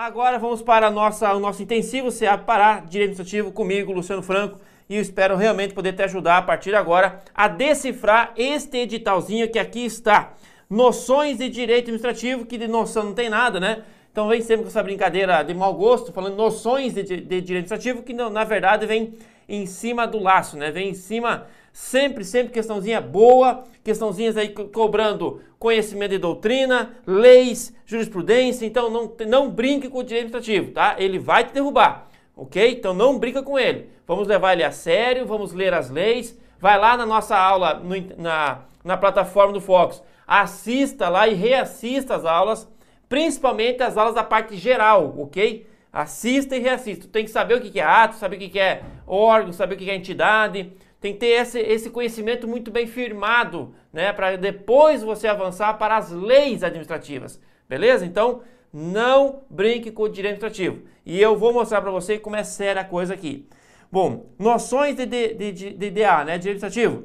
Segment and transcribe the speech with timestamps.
[0.00, 4.94] Agora vamos para nossa, o nosso intensivo CA Pará, Direito Administrativo, comigo, Luciano Franco, e
[4.94, 9.58] eu espero realmente poder te ajudar a partir de agora a decifrar este editalzinho que
[9.58, 10.34] aqui está.
[10.70, 13.82] Noções de direito administrativo, que de noção não tem nada, né?
[14.12, 17.64] Então vem sempre com essa brincadeira de mau gosto, falando noções de, de, de direito
[17.64, 19.14] administrativo, que não, na verdade vem
[19.48, 20.70] em cima do laço, né?
[20.70, 21.48] Vem em cima
[21.78, 28.66] Sempre, sempre questãozinha boa, questãozinhas aí cobrando conhecimento de doutrina, leis, jurisprudência.
[28.66, 30.96] Então não, não brinque com o direito administrativo, tá?
[30.98, 32.72] Ele vai te derrubar, ok?
[32.72, 33.88] Então não brinca com ele.
[34.08, 36.36] Vamos levar ele a sério, vamos ler as leis.
[36.58, 42.16] Vai lá na nossa aula no, na, na plataforma do Fox, assista lá e reassista
[42.16, 42.68] as aulas,
[43.08, 45.64] principalmente as aulas da parte geral, ok?
[45.92, 47.06] Assista e reassista.
[47.06, 49.88] Tem que saber o que é ato, saber o que é órgão, saber o que
[49.88, 54.12] é entidade tem que ter esse, esse conhecimento muito bem firmado, né?
[54.12, 58.04] Para depois você avançar para as leis administrativas, beleza?
[58.04, 60.88] Então, não brinque com o direito administrativo.
[61.06, 63.48] E eu vou mostrar para você como é séria a coisa aqui.
[63.90, 66.36] Bom, noções de, de, de, de DA, né?
[66.36, 67.04] Direito administrativo.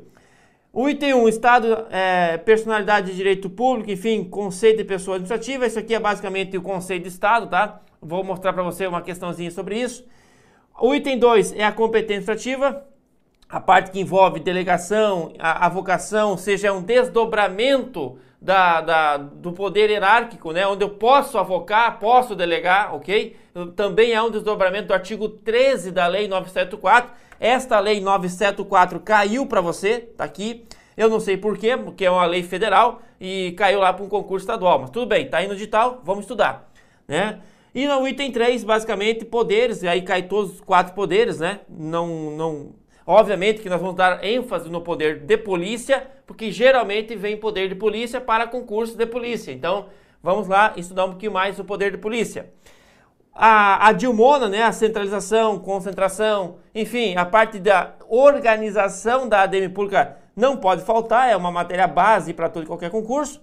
[0.75, 5.67] O item 1, Estado, é, personalidade de direito público, enfim, conceito de pessoa administrativa.
[5.67, 7.79] Isso aqui é basicamente o conceito de Estado, tá?
[8.01, 10.03] Vou mostrar para você uma questãozinha sobre isso.
[10.81, 12.92] O item 2 é a competência administrativa
[13.53, 19.91] a parte que envolve delegação, a, a vocação, seja, um desdobramento da, da, do poder
[19.91, 23.37] hierárquico, né, onde eu posso avocar, posso delegar, ok?
[23.75, 27.11] Também é um desdobramento do artigo 13 da Lei 974.
[27.39, 30.65] Esta Lei 974 caiu para você, tá aqui.
[30.97, 34.45] Eu não sei porquê, porque é uma lei federal e caiu lá para um concurso
[34.45, 34.79] estadual.
[34.79, 36.71] Mas tudo bem, tá aí no digital, vamos estudar,
[37.07, 37.39] né?
[37.73, 41.59] E no item 3, basicamente, poderes, e aí cai todos os quatro poderes, né?
[41.69, 42.71] Não, não,
[43.05, 47.75] Obviamente que nós vamos dar ênfase no poder de polícia, porque geralmente vem poder de
[47.75, 49.51] polícia para concurso de polícia.
[49.51, 49.87] Então,
[50.21, 52.49] vamos lá estudar um pouquinho mais o poder de polícia.
[53.35, 60.17] A, a Dilmona, né, a centralização, concentração, enfim, a parte da organização da ADM pública
[60.35, 63.41] não pode faltar, é uma matéria base para todo e qualquer concurso.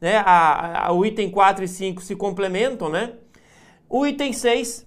[0.00, 0.16] Né?
[0.24, 3.12] A, a, o item 4 e 5 se complementam, né?
[3.88, 4.86] O item 6,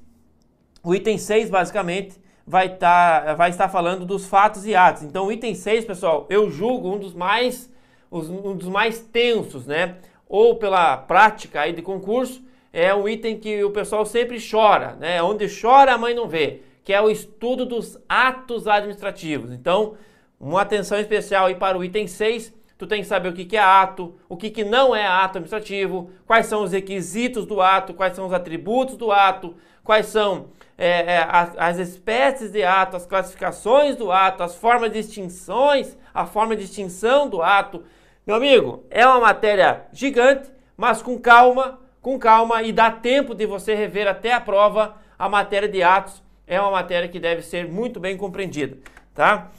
[0.83, 5.03] o item 6 basicamente vai, tá, vai estar falando dos fatos e atos.
[5.03, 7.73] Então, item 6, pessoal, eu julgo um dos mais
[8.11, 9.95] um dos mais tensos, né?
[10.29, 12.41] Ou pela prática aí de concurso,
[12.71, 15.21] é um item que o pessoal sempre chora, né?
[15.21, 19.51] Onde chora a mãe não vê, que é o estudo dos atos administrativos.
[19.51, 19.95] Então,
[20.39, 23.57] uma atenção especial aí para o item 6, tu tem que saber o que, que
[23.57, 27.93] é ato, o que, que não é ato administrativo, quais são os requisitos do ato,
[27.93, 30.47] quais são os atributos do ato, quais são
[30.77, 35.97] é, é, as, as, espécies de ato, as classificações do ato, as formas de extinções,
[36.13, 37.83] a forma de extinção do ato.
[38.27, 43.45] Meu amigo, é uma matéria gigante, mas com calma, com calma e dá tempo de
[43.45, 46.21] você rever até a prova a matéria de atos.
[46.45, 48.77] É uma matéria que deve ser muito bem compreendida,
[49.13, 49.49] tá?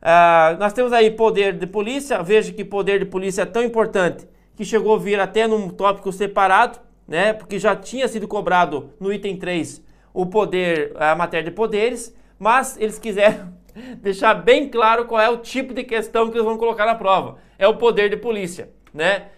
[0.00, 2.20] Ah, nós temos aí poder de polícia.
[2.22, 6.10] Veja que poder de polícia é tão importante que chegou a vir até num tópico
[6.10, 7.32] separado, né?
[7.32, 12.76] Porque já tinha sido cobrado no item 3 o poder, a matéria de poderes, mas
[12.78, 13.52] eles quiseram
[13.98, 17.38] deixar bem claro qual é o tipo de questão que eles vão colocar na prova.
[17.58, 19.28] É o poder de polícia, né?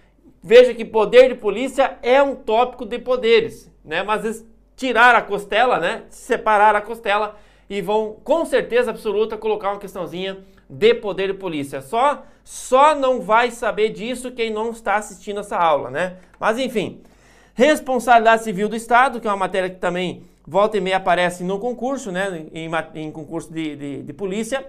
[0.43, 4.03] Veja que poder de polícia é um tópico de poderes, né?
[4.03, 4.47] Mas eles
[4.77, 6.03] tiraram a costela, né?
[6.09, 7.37] Separaram a costela
[7.69, 11.81] e vão com certeza absoluta colocar uma questãozinha de poder de polícia.
[11.81, 16.19] Só só não vai saber disso quem não está assistindo essa aula, né?
[16.39, 17.01] Mas enfim,
[17.55, 21.59] responsabilidade civil do Estado, que é uma matéria que também volta e meia aparece no
[21.59, 22.47] concurso, né?
[22.53, 24.65] Em, em concurso de, de, de polícia.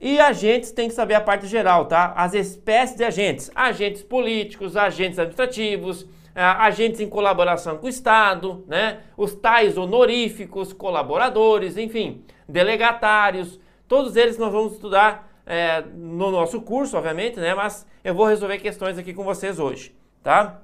[0.00, 2.12] E agentes tem que saber a parte geral, tá?
[2.16, 9.00] As espécies de agentes: agentes políticos, agentes administrativos, agentes em colaboração com o Estado, né?
[9.16, 13.58] Os tais honoríficos, colaboradores, enfim, delegatários.
[13.88, 17.54] Todos eles nós vamos estudar é, no nosso curso, obviamente, né?
[17.54, 20.60] Mas eu vou resolver questões aqui com vocês hoje, tá?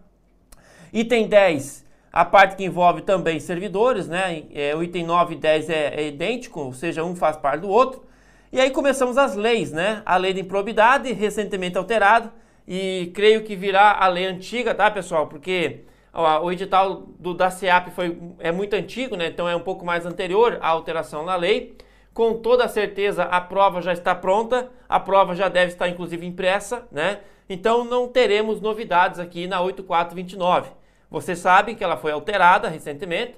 [0.93, 1.82] Item 10,
[2.13, 4.43] a parte que envolve também servidores, né?
[4.53, 7.71] É, o item 9 e 10 é, é idêntico, ou seja, um faz parte do
[7.71, 8.05] outro.
[8.53, 10.03] E aí começamos as leis, né?
[10.05, 12.31] A lei de improbidade, recentemente alterada,
[12.69, 15.27] e creio que virá a lei antiga, tá, pessoal?
[15.27, 19.29] Porque ó, o edital do, da SEAP foi, é muito antigo, né?
[19.29, 21.75] Então é um pouco mais anterior à alteração na lei.
[22.13, 26.87] Com toda certeza a prova já está pronta, a prova já deve estar inclusive impressa,
[26.93, 27.21] né?
[27.49, 30.82] Então não teremos novidades aqui na 8429.
[31.13, 33.35] Você sabe que ela foi alterada recentemente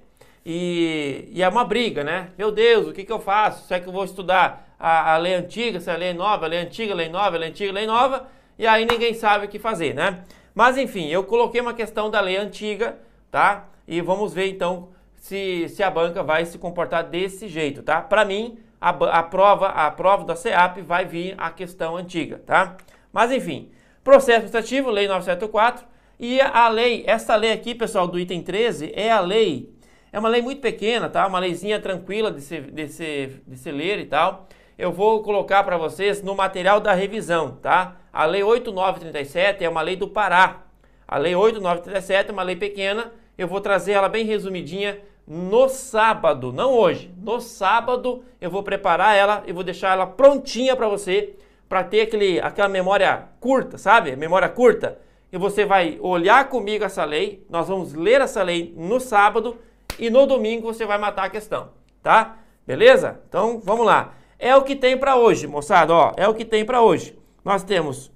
[0.47, 2.29] e, e é uma briga, né?
[2.38, 3.67] Meu Deus, o que, que eu faço?
[3.67, 6.49] Será que eu vou estudar a, a lei antiga, se é a lei nova, a
[6.49, 8.29] lei antiga, a lei nova, a lei antiga, a lei nova?
[8.56, 10.23] E aí ninguém sabe o que fazer, né?
[10.55, 12.97] Mas enfim, eu coloquei uma questão da lei antiga,
[13.29, 13.65] tá?
[13.88, 18.00] E vamos ver então se, se a banca vai se comportar desse jeito, tá?
[18.00, 22.76] Para mim, a, a, prova, a prova da CEAP vai vir a questão antiga, tá?
[23.12, 23.73] Mas enfim,
[24.05, 25.85] processo administrativo, lei 974,
[26.19, 29.72] e a lei, essa lei aqui, pessoal, do item 13, é a lei,
[30.12, 31.26] é uma lei muito pequena, tá?
[31.26, 34.46] Uma leizinha tranquila de se, de se, de se ler e tal.
[34.78, 37.96] Eu vou colocar para vocês no material da revisão, tá?
[38.12, 40.62] A lei 8937 é uma lei do Pará.
[41.06, 46.52] A lei 8937 é uma lei pequena, eu vou trazer ela bem resumidinha no sábado,
[46.52, 47.12] não hoje.
[47.16, 51.34] No sábado eu vou preparar ela e vou deixar ela prontinha para você,
[51.69, 54.14] para ter aquele, aquela memória curta, sabe?
[54.16, 54.99] Memória curta.
[55.35, 59.59] E você vai olhar comigo essa lei, nós vamos ler essa lei no sábado
[59.99, 61.71] e no domingo você vai matar a questão,
[62.01, 62.39] tá?
[62.65, 63.21] Beleza?
[63.29, 64.15] Então vamos lá.
[64.39, 67.19] É o que tem para hoje, moçada, ó, é o que tem para hoje.
[67.45, 68.13] Nós temos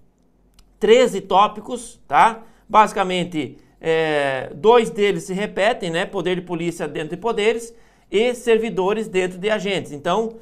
[0.78, 2.44] 13 tópicos, tá?
[2.68, 6.06] Basicamente, é, dois deles se repetem, né?
[6.06, 7.74] Poder de polícia dentro de poderes
[8.08, 9.90] e servidores dentro de agentes.
[9.90, 10.36] Então,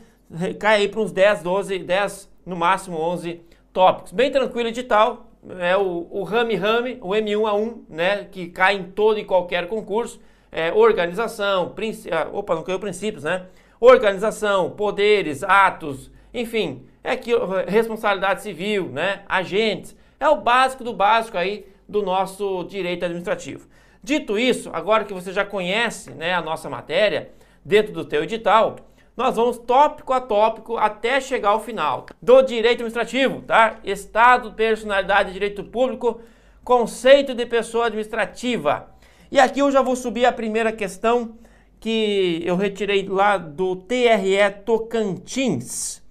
[0.61, 3.41] cai aí para uns 10, 12, 10, no máximo 11
[3.73, 4.13] tópicos.
[4.13, 5.26] Bem tranquilo edital,
[5.59, 8.25] é o, o Rami Rami, o M1A1, né?
[8.31, 10.21] Que cai em todo e qualquer concurso.
[10.51, 11.75] É, organização.
[12.11, 13.47] Ah, opa, não caiu princípios, né?
[13.79, 17.33] Organização, poderes, atos, enfim, é que
[17.69, 19.23] responsabilidade civil, né?
[19.29, 19.97] Agentes.
[20.19, 23.69] É o básico do básico aí do nosso direito administrativo.
[24.03, 27.31] Dito isso, agora que você já conhece né, a nossa matéria
[27.65, 28.77] dentro do teu edital,
[29.17, 32.07] nós vamos tópico a tópico até chegar ao final.
[32.21, 33.79] Do direito administrativo, tá?
[33.83, 36.21] Estado, personalidade, direito público,
[36.63, 38.91] conceito de pessoa administrativa.
[39.31, 41.39] E aqui eu já vou subir a primeira questão
[41.81, 46.03] que eu retirei lá do TRE Tocantins.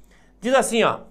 [0.41, 1.01] Diz assim, ó: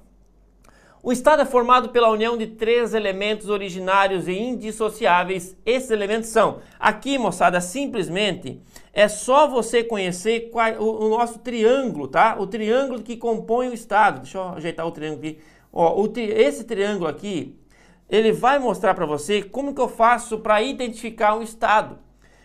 [1.05, 5.55] o Estado é formado pela união de três elementos originários e indissociáveis.
[5.67, 12.09] Esses elementos são, aqui moçada, simplesmente é só você conhecer qual, o, o, nosso triângulo,
[12.09, 12.37] tá?
[12.41, 14.21] O triângulo que compõe o Estado.
[14.21, 15.39] Deixa eu ajeitar o triângulo aqui.
[15.71, 17.55] Ó, o esse triângulo aqui,
[18.09, 21.99] ele vai mostrar para você como que eu faço para identificar um Estado.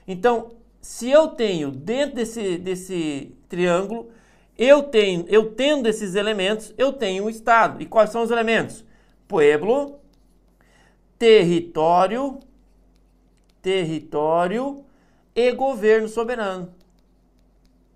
[0.05, 0.51] Então,
[0.81, 4.09] se eu tenho dentro desse, desse triângulo
[4.59, 7.81] eu tenho, eu tendo esses elementos, eu tenho um estado.
[7.81, 8.83] E quais são os elementos?
[9.25, 10.01] Pueblo,
[11.17, 12.39] território,
[13.61, 14.83] território
[15.33, 16.73] e governo soberano.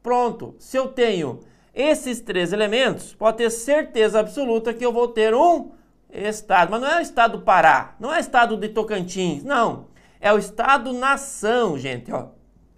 [0.01, 0.55] Pronto.
[0.57, 1.41] Se eu tenho
[1.75, 5.71] esses três elementos, pode ter certeza absoluta que eu vou ter um
[6.09, 6.71] estado.
[6.71, 9.87] Mas não é o estado do Pará, não é o estado de Tocantins, não.
[10.21, 12.09] É o estado-nação, gente.
[12.09, 12.27] Ó.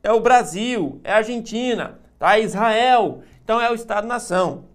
[0.01, 2.39] É o Brasil, é a Argentina, tá?
[2.39, 4.65] Israel, então é o Estado-nação.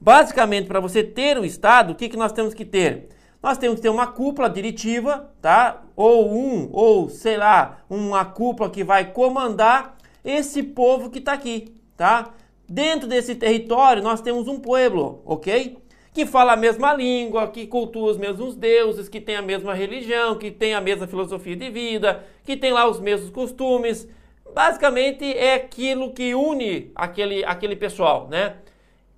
[0.00, 3.08] Basicamente, para você ter um Estado, o que, que nós temos que ter?
[3.40, 5.84] Nós temos que ter uma cúpula diretiva, tá?
[5.94, 11.72] Ou um, ou sei lá, uma cúpula que vai comandar esse povo que está aqui,
[11.96, 12.34] tá?
[12.68, 15.78] Dentro desse território, nós temos um pueblo, ok?
[16.12, 20.34] Que fala a mesma língua, que cultua os mesmos deuses, que tem a mesma religião,
[20.36, 24.08] que tem a mesma filosofia de vida, que tem lá os mesmos costumes,
[24.54, 28.56] basicamente é aquilo que une aquele, aquele pessoal, né?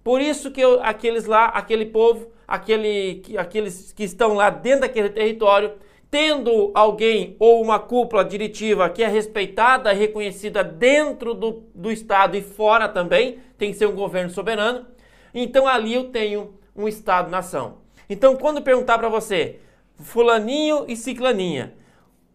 [0.02, 5.10] Por isso que eu, aqueles lá, aquele povo, aquele, aqueles que estão lá dentro daquele
[5.10, 5.72] território,
[6.10, 12.42] tendo alguém ou uma cúpula diretiva que é respeitada, reconhecida dentro do, do Estado e
[12.42, 14.86] fora também, tem que ser um governo soberano,
[15.32, 17.78] então ali eu tenho um Estado-nação.
[18.08, 19.60] Então, quando perguntar para você,
[20.00, 21.74] fulaninho e ciclaninha,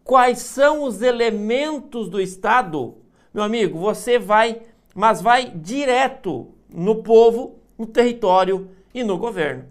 [0.06, 2.94] quais são os elementos do Estado,
[3.34, 4.62] meu amigo, você vai,
[4.94, 9.64] mas vai direto no povo, no território e no governo,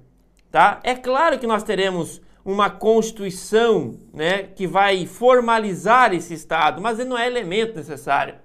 [0.52, 0.82] tá?
[0.84, 7.10] É claro que nós teremos uma constituição, né, que vai formalizar esse Estado, mas ele
[7.10, 8.36] não é elemento necessário.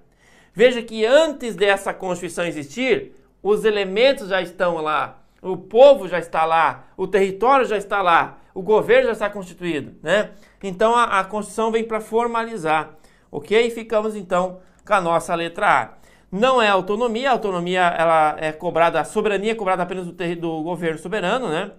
[0.53, 6.45] Veja que antes dessa constituição existir, os elementos já estão lá, o povo já está
[6.45, 10.31] lá, o território já está lá, o governo já está constituído, né?
[10.61, 12.95] Então a, a Constituição vem para formalizar,
[13.31, 13.69] ok?
[13.71, 15.93] Ficamos então com a nossa letra A.
[16.31, 20.63] Não é autonomia, a autonomia ela é cobrada, a soberania é cobrada apenas do, do
[20.63, 21.71] governo soberano, né?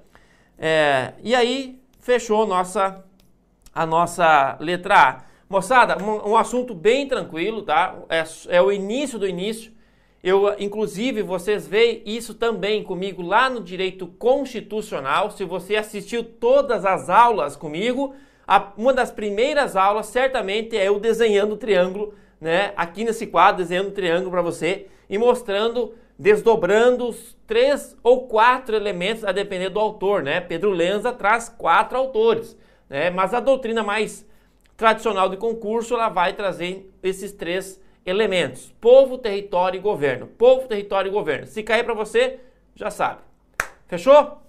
[0.59, 3.03] É, e aí fechou nossa,
[3.75, 5.33] a nossa letra A.
[5.49, 7.95] Moçada, um, um assunto bem tranquilo, tá?
[8.09, 9.73] É, é o início do início.
[10.23, 15.33] Eu, inclusive, vocês veem isso também comigo lá no Direito Constitucional.
[15.33, 18.15] Se você assistiu todas as aulas comigo,
[18.47, 22.73] a, uma das primeiras aulas certamente é eu desenhando o triângulo, né?
[22.77, 28.77] Aqui nesse quadro, desenhando o triângulo para você e mostrando, desdobrando os três ou quatro
[28.77, 30.41] elementos a depender do autor, né?
[30.41, 32.57] Pedro Lenza traz quatro autores,
[32.89, 33.11] né?
[33.11, 34.25] Mas a doutrina mais
[34.77, 37.81] tradicional de concurso, ela vai trazer esses três elementos:
[38.81, 40.27] povo, território e governo.
[40.27, 41.47] Povo, território e governo.
[41.47, 42.41] Se cair para você,
[42.75, 43.21] já sabe.
[43.87, 44.43] Fechou?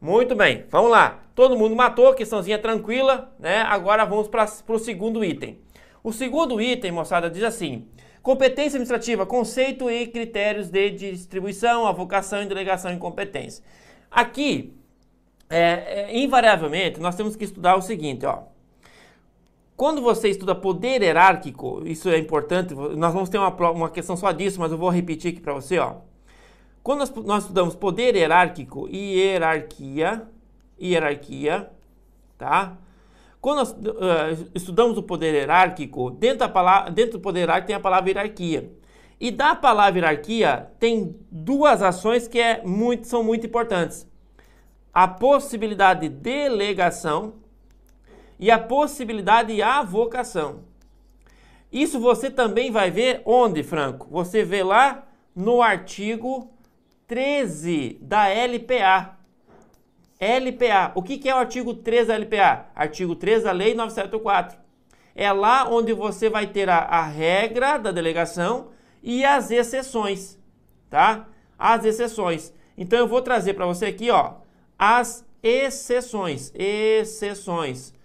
[0.00, 1.20] Muito bem, vamos lá.
[1.34, 3.62] Todo mundo matou, questãozinha tranquila, né?
[3.62, 5.58] Agora vamos para o segundo item.
[6.02, 7.86] O segundo item, moçada, diz assim:
[8.22, 13.64] competência administrativa, conceito e critérios de distribuição, avocação e delegação em competência.
[14.10, 14.74] Aqui,
[15.48, 18.44] é, é, invariavelmente, nós temos que estudar o seguinte, ó.
[19.76, 24.32] Quando você estuda poder hierárquico, isso é importante, nós vamos ter uma, uma questão só
[24.32, 25.96] disso, mas eu vou repetir aqui para você, ó.
[26.82, 30.22] Quando nós, nós, estudamos poder hierárquico e hierarquia,
[30.80, 31.68] hierarquia,
[32.38, 32.78] tá?
[33.38, 37.76] Quando nós uh, estudamos o poder hierárquico, dentro, da palavra, dentro do poder hierárquico tem
[37.76, 38.72] a palavra hierarquia.
[39.20, 44.08] E da palavra hierarquia tem duas ações que é muito, são muito importantes.
[44.94, 47.34] A possibilidade de delegação
[48.38, 50.64] e a possibilidade de avocação.
[51.72, 54.08] Isso você também vai ver onde, Franco?
[54.10, 56.50] Você vê lá no artigo
[57.06, 59.16] 13 da LPA.
[60.18, 60.92] LPA.
[60.94, 62.66] O que, que é o artigo 13 da LPA?
[62.74, 64.58] Artigo 13 da Lei 974.
[65.14, 68.68] É lá onde você vai ter a, a regra da delegação
[69.02, 70.38] e as exceções,
[70.90, 71.28] tá?
[71.58, 72.52] As exceções.
[72.76, 74.34] Então eu vou trazer para você aqui, ó,
[74.78, 76.52] as exceções.
[76.54, 77.95] Exceções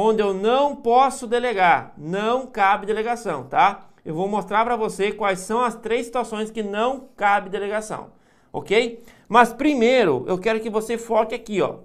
[0.00, 3.88] onde eu não posso delegar, não cabe delegação, tá?
[4.04, 8.12] Eu vou mostrar para você quais são as três situações que não cabe delegação,
[8.52, 9.02] ok?
[9.28, 11.78] Mas primeiro eu quero que você foque aqui, ó.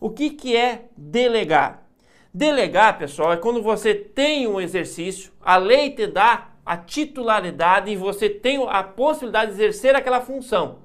[0.00, 1.82] O que, que é delegar?
[2.32, 7.96] Delegar, pessoal, é quando você tem um exercício, a lei te dá a titularidade e
[7.96, 10.78] você tem a possibilidade de exercer aquela função,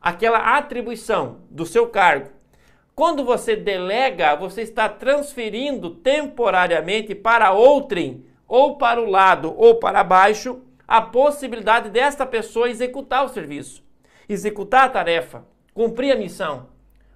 [0.00, 2.39] aquela atribuição do seu cargo.
[3.00, 10.04] Quando você delega, você está transferindo temporariamente para outrem, ou para o lado ou para
[10.04, 13.82] baixo, a possibilidade desta pessoa executar o serviço,
[14.28, 16.66] executar a tarefa, cumprir a missão.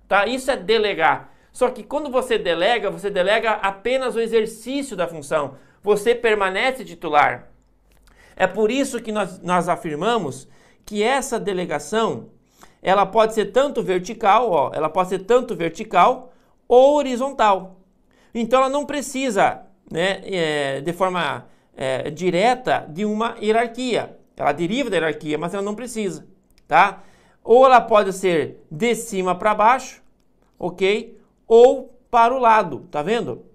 [0.09, 0.27] Tá?
[0.27, 1.35] Isso é delegar.
[1.53, 5.59] Só que quando você delega, você delega apenas o exercício da função.
[5.83, 7.51] Você permanece titular.
[8.35, 10.49] É por isso que nós, nós afirmamos
[10.87, 12.31] que essa delegação
[12.85, 16.35] ela pode ser tanto vertical, ó, ela pode ser tanto vertical
[16.69, 17.81] ou horizontal.
[18.35, 24.19] Então ela não precisa, né, é, de forma é, direta de uma hierarquia.
[24.37, 26.27] Ela deriva da hierarquia, mas ela não precisa,
[26.69, 27.03] tá?
[27.43, 30.03] Ou ela pode ser de cima para baixo,
[30.59, 31.19] ok?
[31.47, 33.47] Ou para o lado, tá vendo?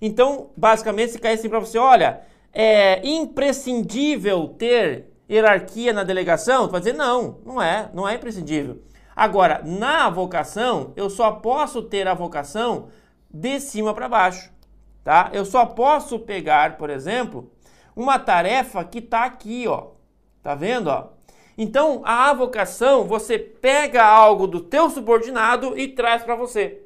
[0.00, 2.20] Então, basicamente, se cair assim para você, olha,
[2.54, 6.66] é imprescindível ter hierarquia na delegação?
[6.66, 8.82] Tu vai dizer, não, não é, não é imprescindível.
[9.14, 12.88] Agora, na avocação, eu só posso ter a vocação
[13.30, 14.50] de cima para baixo,
[15.02, 15.30] tá?
[15.32, 17.50] Eu só posso pegar, por exemplo,
[17.96, 19.88] uma tarefa que está aqui, ó.
[20.42, 21.08] Tá vendo, ó?
[21.58, 26.82] Então, a avocação, você pega algo do teu subordinado e traz para você.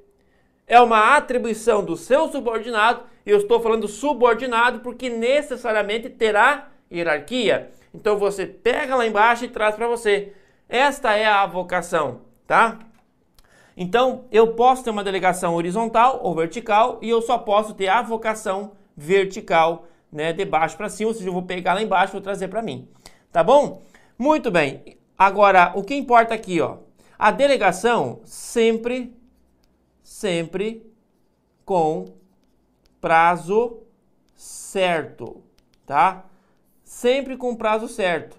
[0.66, 7.70] É uma atribuição do seu subordinado, eu estou falando subordinado porque necessariamente terá hierarquia.
[7.94, 10.32] Então você pega lá embaixo e traz para você.
[10.68, 12.78] Esta é a vocação, tá?
[13.76, 18.02] Então eu posso ter uma delegação horizontal ou vertical e eu só posso ter a
[18.02, 22.14] vocação vertical, né, de baixo para cima, ou seja, eu vou pegar lá embaixo e
[22.14, 22.88] vou trazer para mim.
[23.30, 23.82] Tá bom?
[24.18, 24.98] Muito bem.
[25.16, 26.78] Agora, o que importa aqui, ó?
[27.18, 29.14] A delegação sempre
[30.02, 30.86] sempre
[31.64, 32.04] com
[33.00, 33.82] prazo
[34.34, 35.42] certo,
[35.86, 36.24] tá?
[36.92, 38.36] Sempre com prazo certo.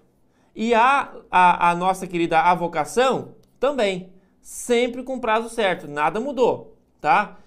[0.55, 7.37] E a, a, a nossa querida avocação também, sempre com prazo certo, nada mudou, tá?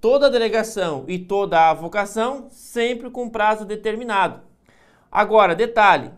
[0.00, 4.40] Toda delegação e toda avocação sempre com prazo determinado.
[5.10, 6.12] Agora, detalhe,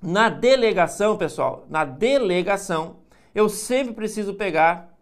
[0.00, 2.96] na delegação, pessoal, na delegação,
[3.34, 4.96] eu sempre preciso pegar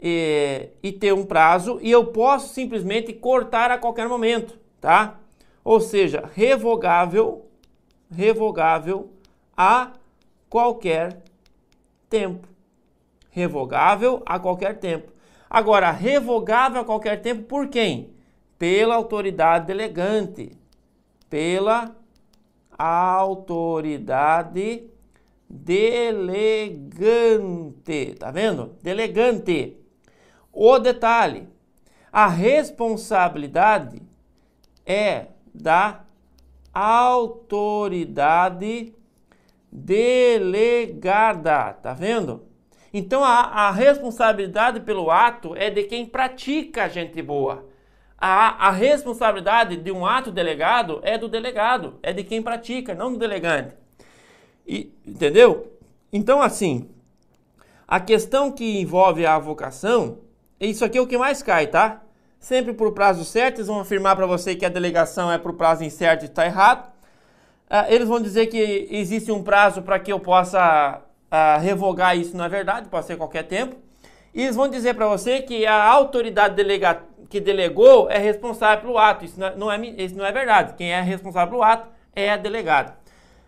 [0.00, 5.18] e, e ter um prazo e eu posso simplesmente cortar a qualquer momento, tá?
[5.64, 7.47] Ou seja, revogável
[8.10, 9.12] revogável
[9.56, 9.92] a
[10.48, 11.22] qualquer
[12.08, 12.48] tempo.
[13.30, 15.12] Revogável a qualquer tempo.
[15.48, 18.12] Agora, revogável a qualquer tempo por quem?
[18.58, 20.52] Pela autoridade delegante.
[21.28, 21.94] Pela
[22.76, 24.88] autoridade
[25.48, 26.84] delegante.
[28.18, 28.76] Tá vendo?
[28.82, 29.76] Delegante.
[30.52, 31.48] O detalhe:
[32.12, 34.02] a responsabilidade
[34.84, 36.04] é da
[36.78, 38.94] autoridade
[39.70, 42.48] delegada, tá vendo?
[42.92, 47.66] Então a, a, responsabilidade pelo ato é de quem pratica gente boa.
[48.16, 53.12] A, a responsabilidade de um ato delegado é do delegado, é de quem pratica, não
[53.12, 53.76] do delegante.
[54.66, 55.78] E, entendeu?
[56.12, 56.88] Então, assim,
[57.86, 60.18] a questão que envolve a avocação,
[60.58, 62.02] isso aqui é o que mais cai, tá?
[62.38, 65.82] Sempre por prazo certo, eles vão afirmar para você que a delegação é por prazo
[65.82, 66.90] incerto e está errado.
[67.68, 72.36] Ah, eles vão dizer que existe um prazo para que eu possa ah, revogar isso,
[72.36, 73.76] na verdade, pode ser qualquer tempo.
[74.32, 78.98] E eles vão dizer para você que a autoridade delega que delegou é responsável pelo
[78.98, 79.24] ato.
[79.24, 80.74] Isso não, é, isso não é verdade.
[80.74, 82.96] Quem é responsável pelo ato é a delegada.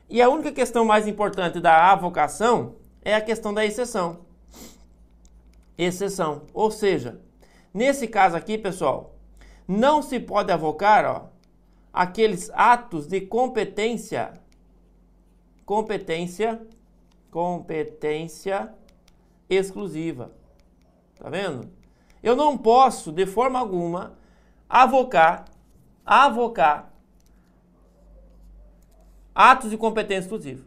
[0.08, 4.18] E a única questão mais importante da avocação é a questão da exceção.
[5.78, 6.42] Exceção.
[6.52, 7.20] Ou seja,
[7.72, 9.14] nesse caso aqui, pessoal,
[9.66, 11.28] não se pode avocar ó,
[11.92, 14.34] aqueles atos de competência,
[15.64, 16.60] competência,
[17.30, 18.74] competência
[19.48, 20.32] exclusiva.
[21.16, 21.70] Tá vendo?
[22.22, 24.18] Eu não posso, de forma alguma,
[24.68, 25.44] avocar,
[26.04, 26.92] avocar
[29.34, 30.64] atos de competência exclusiva,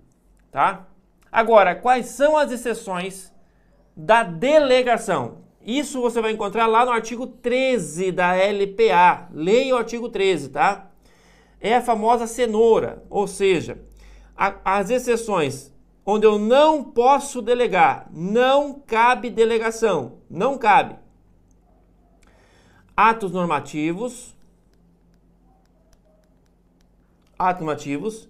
[0.52, 0.88] tá?
[1.32, 3.34] Agora, quais são as exceções
[3.96, 5.43] da delegação?
[5.66, 9.30] Isso você vai encontrar lá no artigo 13 da LPA.
[9.32, 10.92] Leia o artigo 13, tá?
[11.60, 13.82] É a famosa cenoura, ou seja,
[14.36, 15.72] a, as exceções
[16.06, 20.98] onde eu não posso delegar, não cabe delegação, não cabe
[22.96, 24.36] atos normativos,
[27.38, 28.30] atos normativos,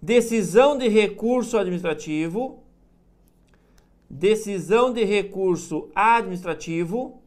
[0.00, 2.62] decisão de recurso administrativo,
[4.08, 7.20] decisão de recurso administrativo,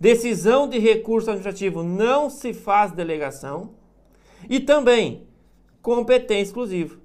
[0.00, 3.74] decisão de recurso administrativo não se faz delegação
[4.48, 5.26] e também
[5.82, 6.98] competência exclusiva.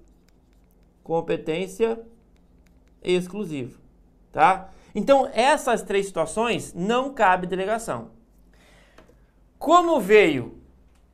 [1.04, 2.00] Competência
[3.04, 3.78] exclusiva,
[4.32, 4.70] tá?
[4.94, 8.12] Então, essas três situações não cabe delegação.
[9.58, 10.58] Como veio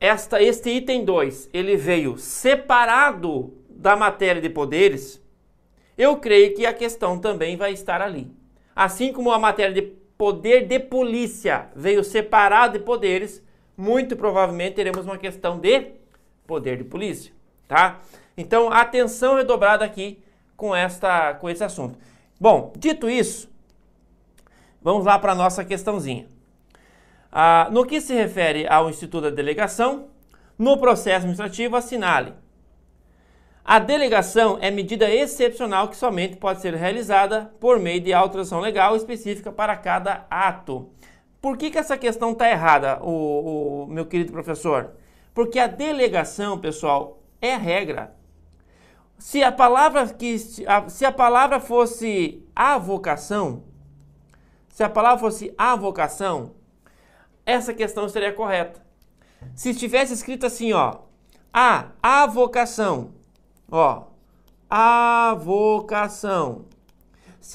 [0.00, 5.22] esta, este item 2, ele veio separado da matéria de poderes,
[5.98, 8.30] eu creio que a questão também vai estar ali.
[8.74, 9.82] Assim como a matéria de
[10.16, 13.42] poder de polícia veio separado de poderes,
[13.76, 15.92] muito provavelmente teremos uma questão de
[16.46, 17.32] poder de polícia,
[17.66, 18.00] tá?
[18.36, 20.22] Então, atenção redobrada aqui
[20.56, 21.98] com esta com esse assunto.
[22.40, 23.50] Bom, dito isso,
[24.80, 26.26] vamos lá para a nossa questãozinha.
[27.30, 30.08] Ah, no que se refere ao Instituto da Delegação,
[30.56, 32.32] no processo administrativo assinale.
[33.70, 38.96] A delegação é medida excepcional que somente pode ser realizada por meio de autorização legal
[38.96, 40.88] específica para cada ato.
[41.38, 44.92] Por que, que essa questão está errada, o, o, meu querido professor?
[45.34, 48.16] Porque a delegação, pessoal, é regra.
[49.18, 53.64] Se a palavra que se a palavra fosse avocação,
[54.70, 56.54] se a palavra fosse avocação,
[57.44, 58.82] essa questão seria correta.
[59.54, 61.00] Se estivesse escrito assim, ó,
[61.52, 63.17] a avocação,
[63.70, 64.04] ó,
[64.68, 66.66] avocação.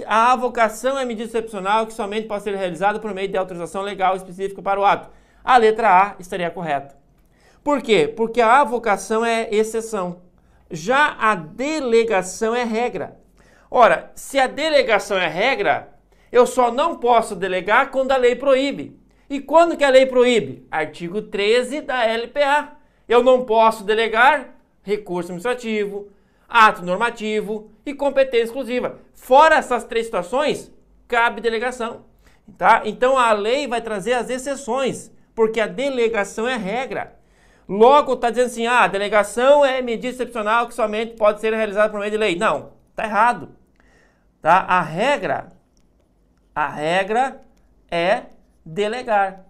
[0.08, 4.16] A avocação é medida excepcional que somente pode ser realizada por meio de autorização legal
[4.16, 5.10] específica para o ato.
[5.44, 6.96] A letra A estaria correta.
[7.64, 8.08] Por quê?
[8.08, 10.22] Porque a avocação é exceção.
[10.72, 13.20] Já a delegação é regra.
[13.70, 15.94] Ora, se a delegação é regra,
[16.32, 19.00] eu só não posso delegar quando a lei proíbe.
[19.30, 20.68] E quando que a lei proíbe?
[20.70, 22.74] Artigo 13 da LPA.
[23.08, 24.53] Eu não posso delegar
[24.84, 26.10] recurso administrativo,
[26.48, 29.00] ato normativo e competência exclusiva.
[29.14, 30.72] Fora essas três situações,
[31.08, 32.06] cabe delegação.
[32.58, 32.82] Tá?
[32.86, 37.16] Então a lei vai trazer as exceções, porque a delegação é regra.
[37.68, 41.90] Logo está dizendo assim, ah, a delegação é medida excepcional que somente pode ser realizada
[41.90, 42.36] por meio de lei.
[42.36, 43.50] Não, está errado.
[44.42, 44.58] Tá?
[44.60, 45.48] A regra,
[46.54, 47.42] a regra
[47.90, 48.24] é
[48.66, 49.46] delegar.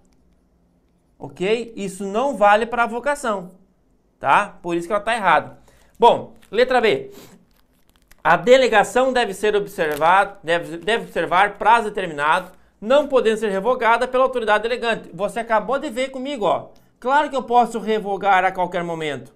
[1.18, 1.74] Ok?
[1.76, 3.63] Isso não vale para a vocação.
[4.24, 4.58] Tá?
[4.62, 5.58] Por isso que ela está errada.
[6.00, 7.12] Bom, letra B.
[8.24, 14.24] A delegação deve ser observada, deve, deve observar prazo determinado, não podendo ser revogada pela
[14.24, 15.10] autoridade delegante.
[15.14, 16.70] Você acabou de ver comigo, ó.
[17.02, 19.36] Claro que eu posso revogar a qualquer momento.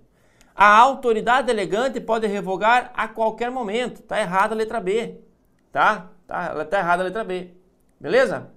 [0.56, 4.02] A autoridade delegante pode revogar a qualquer momento.
[4.04, 5.20] Tá errada a letra B.
[5.70, 6.08] Tá?
[6.26, 7.50] Tá, tá errada a letra B.
[8.00, 8.50] Beleza?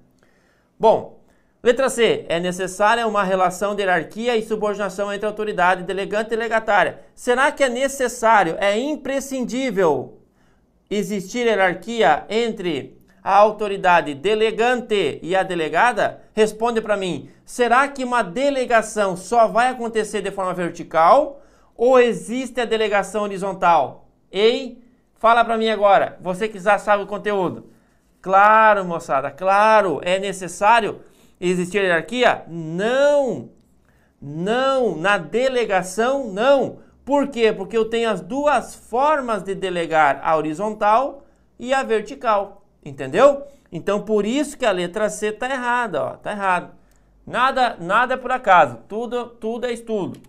[0.78, 1.19] Bom,
[1.62, 2.24] letra C.
[2.28, 7.00] É necessária uma relação de hierarquia e subordinação entre autoridade delegante e delegatária.
[7.14, 10.18] Será que é necessário, é imprescindível
[10.90, 16.22] existir hierarquia entre a autoridade delegante e a delegada?
[16.32, 17.30] Responde para mim.
[17.44, 21.42] Será que uma delegação só vai acontecer de forma vertical
[21.76, 24.08] ou existe a delegação horizontal?
[24.30, 24.82] Ei,
[25.16, 26.16] fala para mim agora.
[26.20, 27.68] Você que já sabe o conteúdo.
[28.22, 31.00] Claro, moçada, claro, é necessário
[31.48, 32.44] existir hierarquia?
[32.48, 33.50] Não,
[34.20, 36.78] Não, na delegação não.
[37.04, 37.52] Por quê?
[37.52, 41.24] Porque eu tenho as duas formas de delegar, a horizontal
[41.58, 42.62] e a vertical.
[42.84, 43.44] Entendeu?
[43.72, 46.74] Então por isso que a letra C está errada, ó, tá errado.
[47.26, 50.20] Nada, nada é por acaso, tudo, tudo é estudo.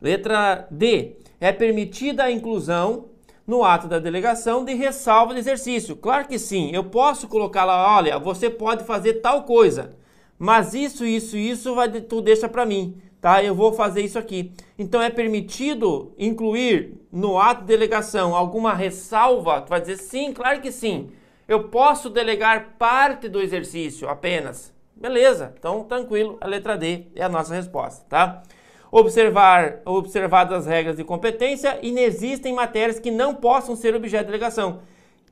[0.00, 1.16] Letra D.
[1.40, 3.06] É permitida a inclusão
[3.48, 5.96] no ato da delegação de ressalva de exercício.
[5.96, 9.96] Claro que sim, eu posso colocar lá, olha, você pode fazer tal coisa,
[10.38, 13.42] mas isso, isso, isso vai tu deixa para mim, tá?
[13.42, 14.52] Eu vou fazer isso aqui.
[14.78, 19.62] Então é permitido incluir no ato de delegação alguma ressalva?
[19.62, 21.08] Tu vai dizer sim, claro que sim.
[21.48, 24.74] Eu posso delegar parte do exercício apenas.
[24.94, 28.42] Beleza, então tranquilo, a letra D é a nossa resposta, tá?
[28.90, 34.80] Observar, observadas as regras de competência, inexistem matérias que não possam ser objeto de delegação.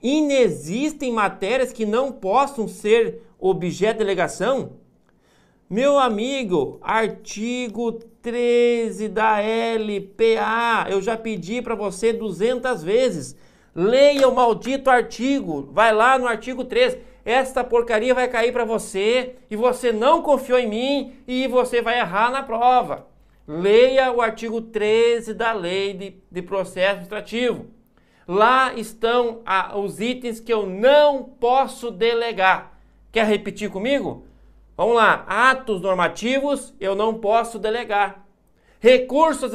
[0.02, 4.72] Inexistem matérias que não possam ser objeto de delegação?
[5.68, 13.36] Meu amigo, artigo 13 da LPA, eu já pedi para você 200 vezes.
[13.74, 16.98] Leia o maldito artigo, vai lá no artigo 13.
[17.24, 21.98] Esta porcaria vai cair para você e você não confiou em mim e você vai
[21.98, 23.15] errar na prova.
[23.46, 27.66] Leia o artigo 13 da Lei de, de Processo Administrativo.
[28.26, 32.76] Lá estão a, os itens que eu não posso delegar.
[33.12, 34.26] Quer repetir comigo?
[34.76, 35.24] Vamos lá.
[35.28, 38.26] Atos normativos eu não posso delegar.
[38.80, 39.52] Recursos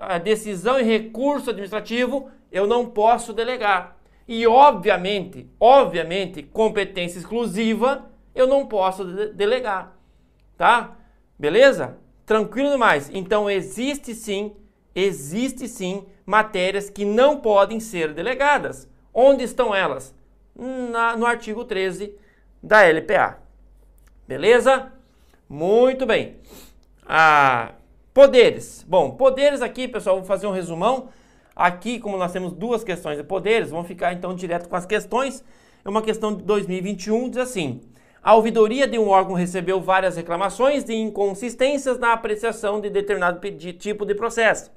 [0.00, 3.96] a decisão e recurso administrativo eu não posso delegar.
[4.28, 9.96] E obviamente, obviamente, competência exclusiva eu não posso de delegar.
[10.56, 10.96] Tá?
[11.38, 11.98] Beleza?
[12.26, 13.10] Tranquilo demais.
[13.12, 14.54] Então existe sim,
[14.94, 18.88] existe sim matérias que não podem ser delegadas.
[19.12, 20.14] Onde estão elas?
[20.56, 22.14] Na, no artigo 13
[22.62, 23.38] da LPA.
[24.26, 24.92] Beleza?
[25.48, 26.36] Muito bem.
[27.06, 27.72] Ah,
[28.14, 28.84] poderes.
[28.88, 31.08] Bom, poderes aqui, pessoal, vou fazer um resumão.
[31.54, 35.44] Aqui, como nós temos duas questões de poderes, vamos ficar então direto com as questões.
[35.84, 37.82] É uma questão de 2021, diz assim:
[38.24, 43.38] a ouvidoria de um órgão recebeu várias reclamações de inconsistências na apreciação de determinado
[43.74, 44.72] tipo de processo.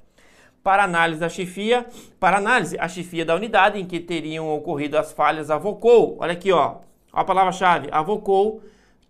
[0.62, 1.86] Para análise da chefia,
[2.20, 6.52] para análise, a chefia da unidade em que teriam ocorrido as falhas avocou, olha aqui,
[6.52, 6.80] ó,
[7.10, 8.60] a palavra-chave, avocou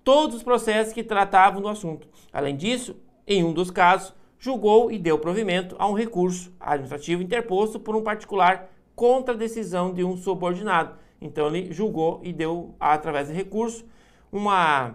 [0.04, 2.06] todos os processos que tratavam do assunto.
[2.32, 2.94] Além disso,
[3.26, 8.04] em um dos casos, julgou e deu provimento a um recurso administrativo interposto por um
[8.04, 10.94] particular contra a decisão de um subordinado.
[11.20, 13.84] Então ele julgou e deu através de recurso
[14.30, 14.94] uma,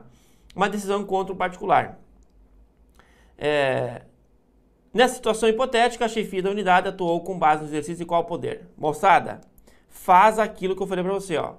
[0.56, 2.00] uma decisão contra o particular.
[3.38, 4.04] É,
[4.94, 8.68] nessa situação hipotética, a chefia da unidade atuou com base no exercício de qual poder?
[8.78, 9.42] Moçada,
[9.90, 11.38] faz aquilo que eu falei para você.
[11.38, 11.56] Ó.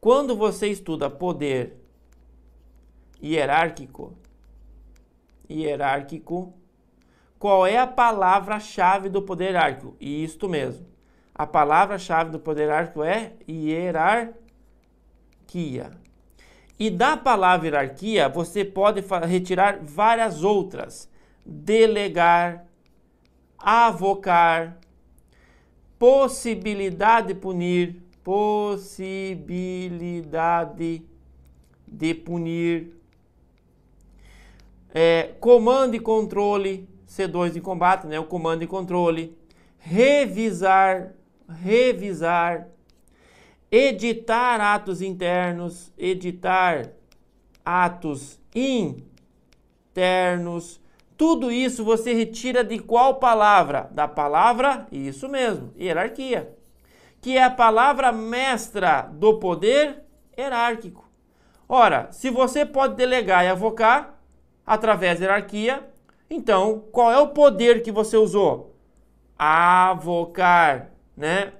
[0.00, 1.76] Quando você estuda poder
[3.22, 4.14] hierárquico,
[5.48, 6.52] hierárquico,
[7.38, 9.96] qual é a palavra-chave do poder hierárquico?
[10.00, 10.86] Isto mesmo.
[11.34, 14.32] A palavra-chave do poder hierárquico é hierarquia.
[16.78, 21.08] E da palavra hierarquia, você pode retirar várias outras:
[21.44, 22.64] delegar,
[23.58, 24.78] avocar,
[25.98, 31.04] possibilidade de punir, possibilidade
[31.86, 32.96] de punir,
[34.94, 38.18] é, comando e controle, C2 de combate, né?
[38.18, 39.36] O comando e controle,
[39.78, 41.12] revisar,
[41.48, 42.68] revisar,
[43.72, 46.90] editar atos internos, editar
[47.64, 48.38] atos
[49.94, 50.78] internos.
[51.16, 53.88] Tudo isso você retira de qual palavra?
[53.92, 56.54] Da palavra, isso mesmo, hierarquia,
[57.22, 60.04] que é a palavra mestra do poder
[60.36, 61.10] hierárquico.
[61.66, 64.20] Ora, se você pode delegar e avocar
[64.66, 65.88] através da hierarquia,
[66.28, 68.76] então qual é o poder que você usou?
[69.38, 71.54] Avocar, né?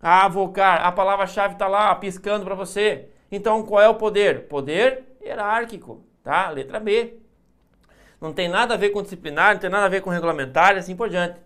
[0.00, 3.08] Avocar, a palavra-chave está lá piscando para você.
[3.30, 4.46] Então, qual é o poder?
[4.48, 6.50] Poder hierárquico, tá?
[6.50, 7.18] Letra B.
[8.20, 10.78] Não tem nada a ver com disciplinar, não tem nada a ver com regulamentar e
[10.78, 11.40] assim por diante.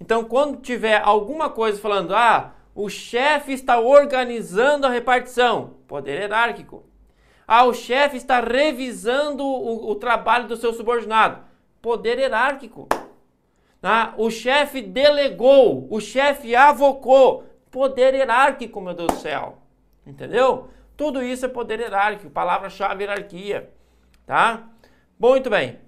[0.00, 6.84] Então, quando tiver alguma coisa falando, ah, o chefe está organizando a repartição, poder hierárquico.
[7.46, 11.42] Ah, o chefe está revisando o, o trabalho do seu subordinado,
[11.82, 12.88] poder hierárquico.
[13.82, 19.58] Ah, o chefe delegou, o chefe avocou, poder hierárquico, meu Deus do céu.
[20.06, 20.68] Entendeu?
[20.96, 23.70] Tudo isso é poder hierárquico, palavra-chave hierarquia,
[24.26, 24.68] tá?
[25.18, 25.78] Muito bem.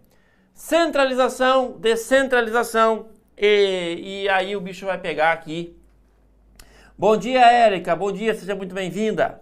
[0.52, 5.76] Centralização, descentralização e, e aí o bicho vai pegar aqui.
[6.98, 7.96] Bom dia, Érica.
[7.96, 9.40] Bom dia, seja muito bem-vinda.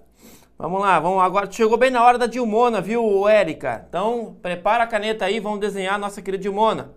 [0.57, 1.51] Vamos lá, vamos agora.
[1.51, 3.85] Chegou bem na hora da Dilmona, viu, Érica?
[3.89, 6.95] Então, prepara a caneta aí, vamos desenhar a nossa querida Dilmona.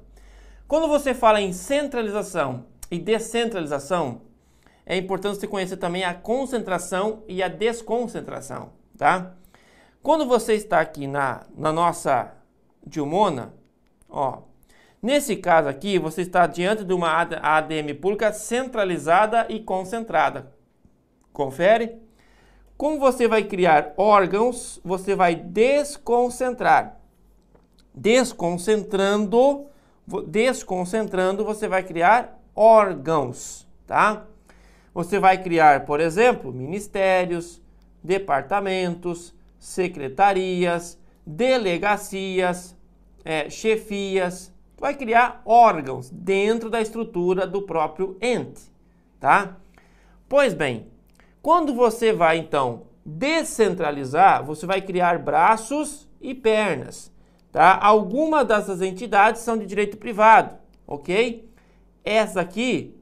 [0.67, 4.21] Quando você fala em centralização e descentralização,
[4.85, 9.33] é importante você conhecer também a concentração e a desconcentração, tá?
[10.01, 12.33] Quando você está aqui na, na nossa
[12.85, 13.53] Dilmona,
[14.09, 14.39] ó,
[15.01, 20.51] nesse caso aqui, você está diante de uma ADM pública centralizada e concentrada.
[21.31, 22.01] Confere?
[22.75, 26.99] Como você vai criar órgãos, você vai desconcentrar.
[27.93, 29.67] Desconcentrando,
[30.25, 34.25] desconcentrando, você vai criar órgãos, tá?
[34.93, 37.61] Você vai criar, por exemplo, ministérios,
[38.03, 42.75] departamentos, secretarias, delegacias,
[43.23, 44.53] é, chefias.
[44.77, 48.63] Vai criar órgãos dentro da estrutura do próprio ente,
[49.19, 49.57] tá?
[50.27, 50.87] Pois bem,
[51.41, 57.11] quando você vai então descentralizar, você vai criar braços e pernas,
[57.51, 57.79] tá?
[57.81, 61.49] Algumas dessas entidades são de direito privado, ok?
[62.03, 62.95] Essa aqui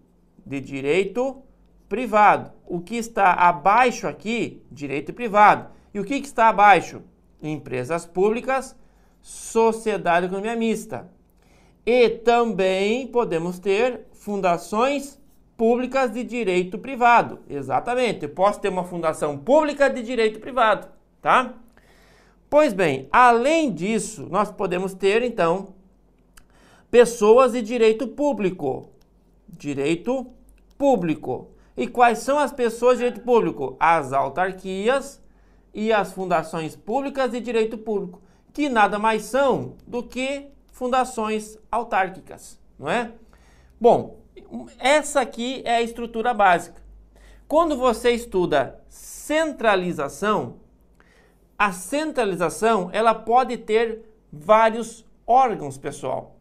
[0.46, 1.42] de direito
[1.90, 2.52] privado.
[2.66, 5.70] O que está abaixo aqui, direito privado.
[5.94, 7.02] E o que, que está abaixo?
[7.42, 8.76] Empresas públicas,
[9.22, 11.10] sociedade de economia mista.
[11.86, 15.20] E também podemos ter fundações
[15.58, 17.40] públicas de direito privado.
[17.50, 20.88] Exatamente, eu posso ter uma fundação pública de direito privado,
[21.22, 21.56] tá?
[22.50, 25.74] Pois bem, além disso, nós podemos ter então
[26.90, 28.90] pessoas de direito público.
[29.48, 30.28] Direito
[30.78, 31.52] público.
[31.80, 33.78] E quais são as pessoas de direito público?
[33.80, 35.24] As autarquias
[35.74, 42.60] e as fundações públicas de direito público, que nada mais são do que fundações autárquicas,
[42.78, 43.14] não é?
[43.80, 44.18] Bom,
[44.78, 46.82] essa aqui é a estrutura básica.
[47.48, 50.58] Quando você estuda centralização,
[51.58, 56.36] a centralização ela pode ter vários órgãos, pessoal.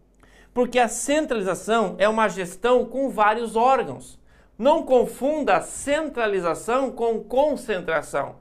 [0.53, 4.19] Porque a centralização é uma gestão com vários órgãos.
[4.59, 8.41] Não confunda centralização com concentração.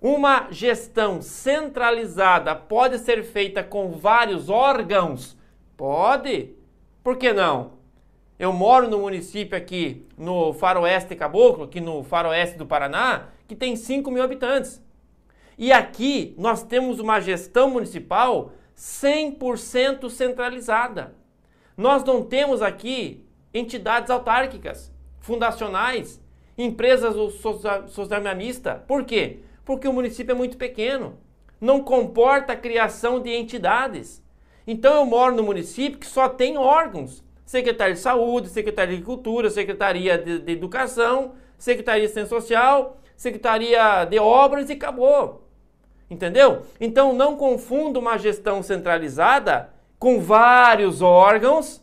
[0.00, 5.36] Uma gestão centralizada pode ser feita com vários órgãos?
[5.76, 6.54] Pode.
[7.02, 7.72] Por que não?
[8.38, 13.74] Eu moro no município aqui no Faroeste Caboclo, aqui no Faroeste do Paraná, que tem
[13.74, 14.80] 5 mil habitantes.
[15.58, 21.12] E aqui nós temos uma gestão municipal 100% centralizada.
[21.76, 26.20] Nós não temos aqui entidades autárquicas, fundacionais,
[26.56, 27.14] empresas
[27.88, 28.78] socialistas.
[28.86, 29.38] Por quê?
[29.64, 31.18] Porque o município é muito pequeno,
[31.60, 34.22] não comporta a criação de entidades.
[34.66, 39.50] Então eu moro no município que só tem órgãos Secretaria de Saúde, Secretaria de Agricultura,
[39.50, 45.48] Secretaria de, de Educação, Secretaria de Ciência Social, Secretaria de Obras e acabou.
[46.08, 46.62] Entendeu?
[46.80, 51.82] Então não confunda uma gestão centralizada com vários órgãos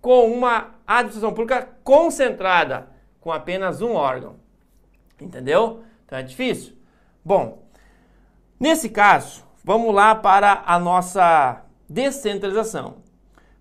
[0.00, 2.88] com uma administração pública concentrada
[3.20, 4.36] com apenas um órgão.
[5.20, 5.82] Entendeu?
[6.06, 6.74] Então é difícil.
[7.22, 7.62] Bom,
[8.58, 12.96] nesse caso, vamos lá para a nossa descentralização.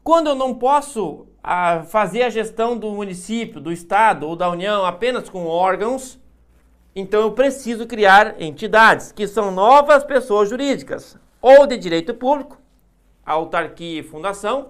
[0.04, 4.86] Quando eu não posso a fazer a gestão do município, do estado ou da União
[4.86, 6.20] apenas com órgãos,
[6.96, 12.58] então eu preciso criar entidades, que são novas pessoas jurídicas, ou de direito público,
[13.26, 14.70] autarquia e fundação,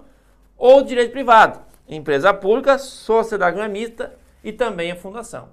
[0.56, 5.48] ou direito privado, empresa pública, sociedade mista e também a fundação,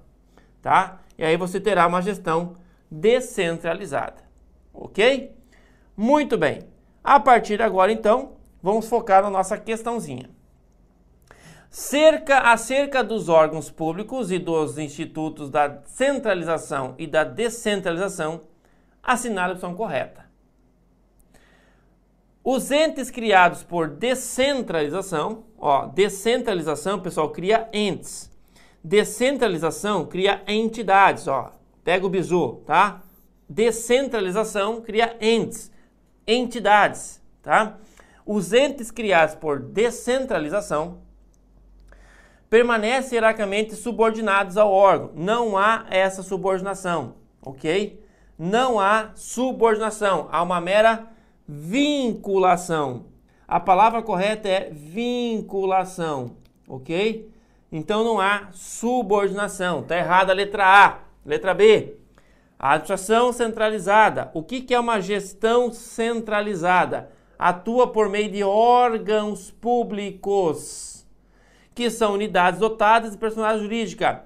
[0.60, 1.00] tá?
[1.16, 2.54] E aí você terá uma gestão
[2.90, 4.22] descentralizada,
[4.72, 5.34] ok?
[5.96, 6.60] Muito bem.
[7.02, 10.28] A partir de agora, então, vamos focar na nossa questãozinha.
[11.70, 18.42] Cerca acerca dos órgãos públicos e dos institutos da centralização e da descentralização,
[19.02, 20.25] assinale a opção correta.
[22.48, 28.30] Os entes criados por descentralização, ó, descentralização, pessoal, cria entes.
[28.84, 31.50] Descentralização cria entidades, ó.
[31.82, 33.02] Pega o bizu, tá?
[33.48, 35.72] Descentralização cria entes,
[36.24, 37.78] entidades, tá?
[38.24, 40.98] Os entes criados por descentralização
[42.48, 45.10] permanecem hierarquicamente subordinados ao órgão.
[45.16, 48.00] Não há essa subordinação, ok?
[48.38, 51.15] Não há subordinação, há uma mera
[51.46, 53.06] vinculação.
[53.46, 57.30] A palavra correta é vinculação, ok?
[57.70, 59.80] Então não há subordinação.
[59.80, 60.98] Está errada a letra A.
[61.24, 61.94] Letra B.
[62.58, 64.30] A administração centralizada.
[64.34, 67.10] O que, que é uma gestão centralizada?
[67.38, 71.06] Atua por meio de órgãos públicos
[71.74, 74.24] que são unidades dotadas de personalidade jurídica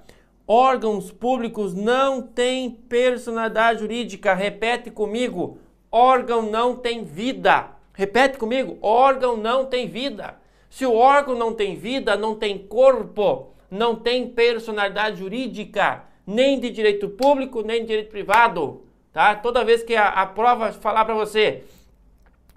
[0.50, 4.35] órgãos públicos não têm personalidade jurídica.
[4.35, 5.59] Repete comigo:
[5.90, 7.68] órgão não tem vida.
[7.94, 10.37] Repete comigo: órgão não tem vida.
[10.68, 16.70] Se o órgão não tem vida, não tem corpo, não tem personalidade jurídica, nem de
[16.70, 18.85] direito público, nem de direito privado.
[19.12, 19.35] Tá?
[19.35, 21.64] Toda vez que a, a prova falar para você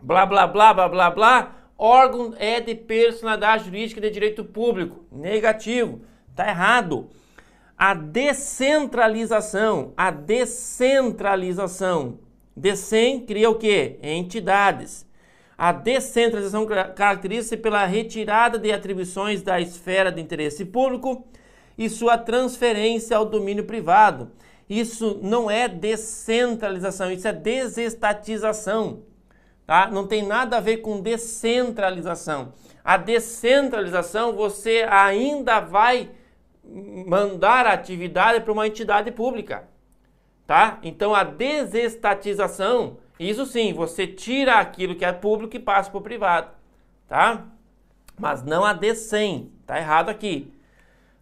[0.02, 5.06] blá blá blá blá blá blá, órgão é de personalidade jurídica de direito público.
[5.12, 6.02] Negativo.
[6.36, 7.10] Tá errado.
[7.78, 12.19] A descentralização, a descentralização.
[12.56, 13.98] Decem cria o quê?
[14.02, 15.06] Entidades.
[15.58, 21.28] A descentralização caracteriza-se pela retirada de atribuições da esfera de interesse público
[21.78, 24.32] e sua transferência ao domínio privado.
[24.70, 29.04] Isso não é descentralização, isso é desestatização.
[29.66, 29.89] Tá?
[29.89, 32.54] Não tem nada a ver com descentralização.
[32.84, 36.10] A descentralização você ainda vai
[37.06, 39.68] mandar a atividade para uma entidade pública.
[40.45, 40.79] Tá?
[40.84, 46.01] Então a desestatização, isso sim, você tira aquilo que é público e passa para o
[46.01, 46.51] privado.
[47.08, 47.45] Tá?
[48.19, 49.51] Mas não a descem.
[49.65, 50.51] Tá errado aqui.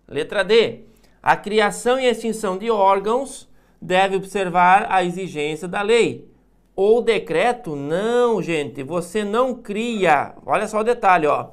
[0.07, 0.81] Letra D.
[1.21, 3.47] A criação e extinção de órgãos
[3.79, 6.27] deve observar a exigência da lei.
[6.75, 7.75] Ou decreto?
[7.75, 10.33] Não, gente, você não cria.
[10.45, 11.49] Olha só o detalhe, ó.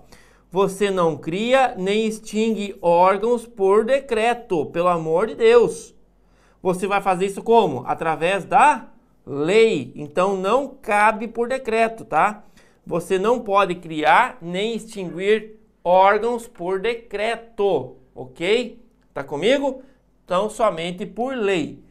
[0.51, 5.95] Você não cria nem extingue órgãos por decreto, pelo amor de Deus.
[6.63, 7.85] Você vai fazer isso como?
[7.87, 8.89] Através da
[9.25, 9.93] lei.
[9.95, 12.45] Então não cabe por decreto, tá?
[12.87, 18.83] Você não pode criar nem extinguir órgãos por decreto, ok?
[19.13, 19.83] Tá comigo?
[20.25, 21.83] Então somente por lei.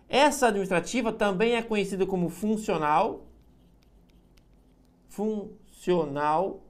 [0.07, 3.25] Essa administrativa também é conhecida como funcional,
[5.09, 6.61] funcional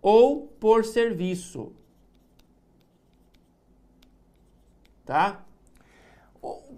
[0.00, 1.72] ou por serviço.
[5.04, 5.44] Tá?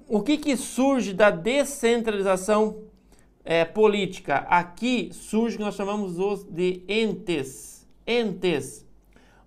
[0.09, 2.90] O que, que surge da descentralização
[3.51, 4.47] é, política?
[4.49, 7.85] Aqui surge o que nós chamamos os de entes.
[8.07, 8.87] Entes.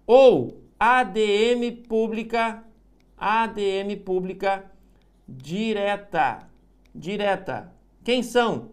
[0.05, 2.65] Ou ADM pública,
[3.17, 4.69] ADM pública
[5.25, 6.49] direta.
[6.93, 7.73] Direta.
[8.03, 8.71] Quem são?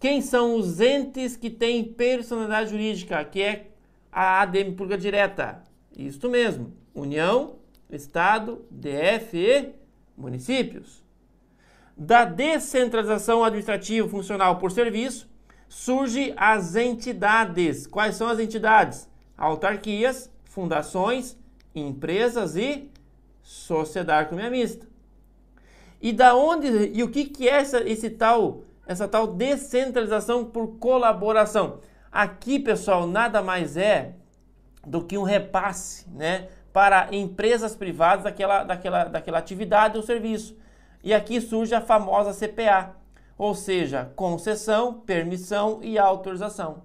[0.00, 3.66] Quem são os entes que têm personalidade jurídica, que é
[4.10, 5.62] a ADM pública direta?
[5.94, 7.56] Isto mesmo, União,
[7.90, 9.68] Estado, DF e
[10.16, 11.01] municípios.
[12.04, 15.30] Da descentralização administrativa funcional por serviço,
[15.68, 17.86] surge as entidades.
[17.86, 19.08] Quais são as entidades?
[19.38, 21.36] Autarquias, fundações,
[21.72, 22.90] empresas e
[23.40, 24.84] sociedade economia mista.
[26.00, 30.78] E da onde e o que, que é essa, esse tal essa tal descentralização por
[30.78, 31.78] colaboração.
[32.10, 34.16] Aqui, pessoal, nada mais é
[34.84, 40.60] do que um repasse, né, para empresas privadas daquela, daquela, daquela atividade ou serviço.
[41.02, 42.96] E aqui surge a famosa CPA,
[43.36, 46.84] ou seja, concessão, permissão e autorização,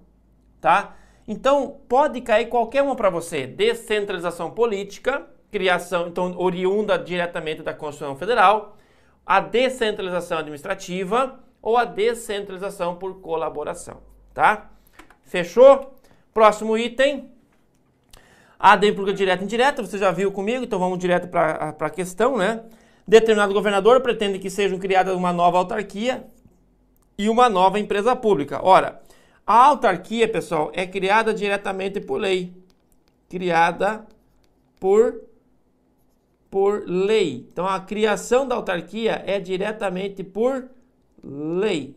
[0.60, 0.96] tá?
[1.26, 3.46] Então, pode cair qualquer uma para você.
[3.46, 8.76] Descentralização política, criação, então, oriunda diretamente da Constituição Federal,
[9.24, 14.00] a descentralização administrativa, ou a descentralização por colaboração,
[14.32, 14.70] tá?
[15.22, 15.94] Fechou?
[16.32, 17.30] Próximo item.
[18.58, 22.36] A pública direta e indireta, você já viu comigo, então vamos direto para a questão,
[22.36, 22.64] né?
[23.08, 26.26] Determinado governador pretende que sejam criadas uma nova autarquia
[27.16, 28.60] e uma nova empresa pública.
[28.62, 29.00] Ora,
[29.46, 32.52] a autarquia, pessoal, é criada diretamente por lei.
[33.26, 34.06] Criada
[34.78, 35.22] por
[36.50, 37.46] por lei.
[37.50, 40.68] Então a criação da autarquia é diretamente por
[41.24, 41.96] lei,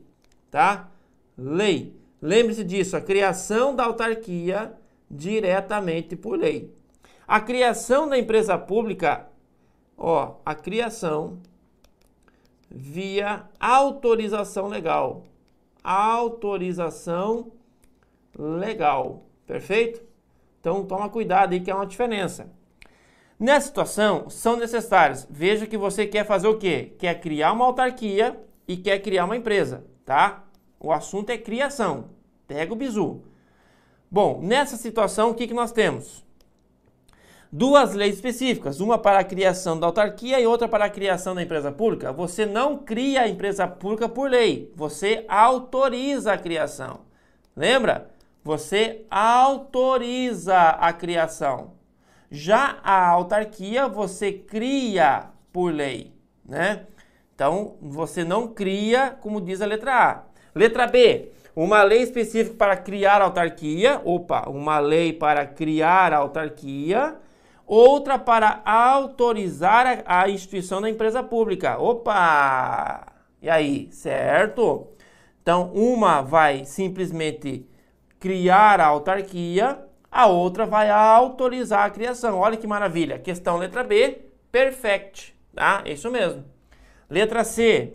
[0.50, 0.90] tá?
[1.38, 1.94] Lei.
[2.22, 4.74] Lembre-se disso, a criação da autarquia
[5.10, 6.74] diretamente por lei.
[7.28, 9.31] A criação da empresa pública,
[10.02, 11.38] ó, a criação
[12.70, 15.24] via autorização legal.
[15.84, 17.52] autorização
[18.38, 19.26] legal.
[19.46, 20.02] Perfeito?
[20.60, 22.52] Então toma cuidado aí que é uma diferença.
[23.40, 25.28] Nessa situação, são necessários.
[25.30, 26.94] Veja que você quer fazer o quê?
[27.00, 30.44] Quer criar uma autarquia e quer criar uma empresa, tá?
[30.80, 32.12] O assunto é criação.
[32.48, 33.24] Pega o bizu.
[34.10, 36.24] Bom, nessa situação, o que, que nós temos?
[37.54, 41.44] Duas leis específicas, uma para a criação da autarquia e outra para a criação da
[41.44, 42.14] empresa pública.
[42.14, 47.02] Você não cria a empresa pública por lei, você autoriza a criação.
[47.54, 48.10] Lembra?
[48.42, 51.74] Você autoriza a criação.
[52.32, 56.14] Já a autarquia você cria por lei,
[56.46, 56.86] né?
[57.36, 60.24] Então, você não cria, como diz a letra A.
[60.56, 64.00] Letra B, uma lei específica para criar autarquia.
[64.06, 67.18] Opa, uma lei para criar autarquia.
[67.74, 71.78] Outra para autorizar a, a instituição da empresa pública.
[71.78, 73.14] Opa!
[73.42, 74.90] E aí, certo?
[75.42, 77.66] Então, uma vai simplesmente
[78.20, 79.80] criar a autarquia,
[80.12, 82.40] a outra vai autorizar a criação.
[82.40, 83.18] Olha que maravilha.
[83.18, 84.20] Questão letra B,
[84.52, 85.82] perfect, tá?
[85.86, 86.44] Isso mesmo.
[87.10, 87.94] Letra C,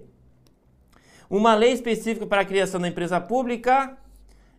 [1.28, 3.94] uma lei específica para a criação da empresa pública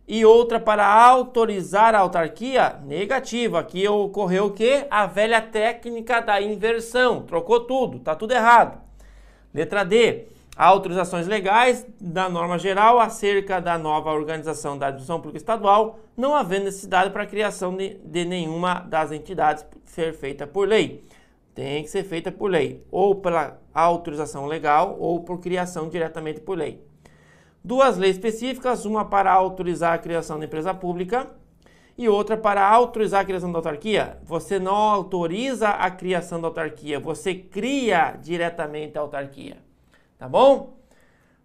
[0.08, 2.80] e outra para autorizar a autarquia?
[2.84, 3.58] Negativo.
[3.58, 4.86] Aqui ocorreu o quê?
[4.90, 7.22] A velha técnica da inversão.
[7.22, 8.80] Trocou tudo, tá tudo errado.
[9.52, 10.28] Letra D
[10.58, 16.64] autorizações legais da norma geral acerca da nova organização da administração pública estadual, não havendo
[16.64, 21.04] necessidade para a criação de, de nenhuma das entidades ser feita por lei.
[21.54, 26.58] Tem que ser feita por lei, ou pela autorização legal ou por criação diretamente por
[26.58, 26.87] lei.
[27.62, 31.26] Duas leis específicas, uma para autorizar a criação da empresa pública
[31.96, 34.18] e outra para autorizar a criação da autarquia.
[34.24, 39.58] Você não autoriza a criação da autarquia, você cria diretamente a autarquia.
[40.16, 40.78] Tá bom?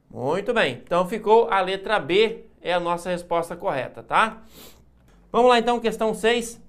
[0.09, 0.81] Muito bem.
[0.83, 4.43] Então ficou a letra B, é a nossa resposta correta, tá?
[5.31, 6.61] Vamos lá então, questão 6,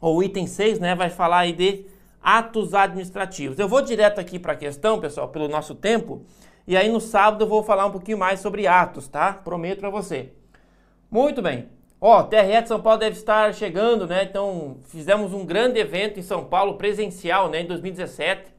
[0.00, 0.96] ou item 6, né?
[0.96, 1.86] Vai falar aí de
[2.20, 3.58] atos administrativos.
[3.58, 6.24] Eu vou direto aqui para a questão, pessoal, pelo nosso tempo,
[6.66, 9.32] e aí no sábado eu vou falar um pouquinho mais sobre atos, tá?
[9.32, 10.32] Prometo para você.
[11.10, 11.68] Muito bem.
[12.00, 14.24] Ó, TRE de São Paulo deve estar chegando, né?
[14.24, 18.52] Então, fizemos um grande evento em São Paulo, presencial, né, em 2017.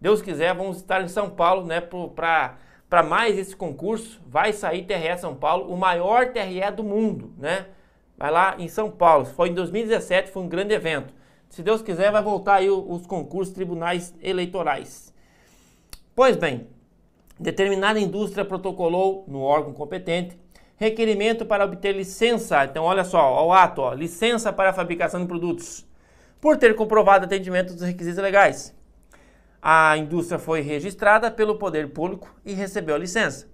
[0.00, 4.20] Deus quiser, vamos estar em São Paulo, né, para mais esse concurso.
[4.26, 7.66] Vai sair TRE São Paulo, o maior TRE do mundo, né?
[8.16, 9.24] Vai lá em São Paulo.
[9.24, 11.12] Foi em 2017, foi um grande evento.
[11.48, 15.12] Se Deus quiser, vai voltar aí os concursos tribunais eleitorais.
[16.14, 16.68] Pois bem,
[17.38, 20.38] determinada indústria protocolou no órgão competente
[20.76, 22.64] requerimento para obter licença.
[22.64, 25.86] Então, olha só, ó, o ato, ó, licença para a fabricação de produtos,
[26.40, 28.78] por ter comprovado atendimento dos requisitos legais
[29.62, 33.48] a indústria foi registrada pelo poder público e recebeu a licença.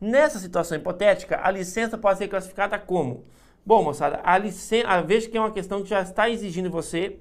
[0.00, 3.24] Nessa situação hipotética, a licença pode ser classificada como?
[3.64, 7.18] Bom, moçada, a licença, veja que é uma questão que já está exigindo você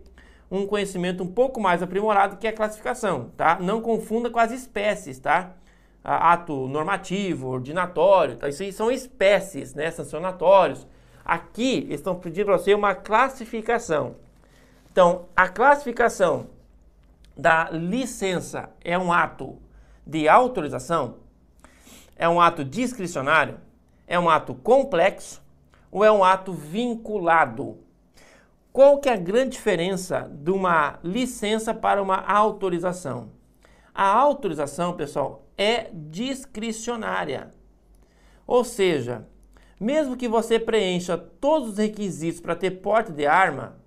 [0.49, 3.59] um conhecimento um pouco mais aprimorado que a classificação, tá?
[3.59, 5.55] Não confunda com as espécies, tá?
[6.03, 8.47] Ato normativo, ordinatório, tá?
[8.47, 9.91] isso aí são espécies, né?
[9.91, 10.87] Sancionatórios.
[11.23, 14.15] Aqui estão pedindo para você uma classificação.
[14.91, 16.47] Então, a classificação
[17.37, 19.57] da licença é um ato
[20.05, 21.17] de autorização?
[22.15, 23.59] É um ato discricionário?
[24.07, 25.41] É um ato complexo?
[25.91, 27.77] Ou é um ato vinculado?
[28.73, 33.31] Qual que é a grande diferença de uma licença para uma autorização?
[33.93, 37.51] A autorização, pessoal, é discricionária.
[38.47, 39.27] Ou seja,
[39.79, 43.77] mesmo que você preencha todos os requisitos para ter porte de arma,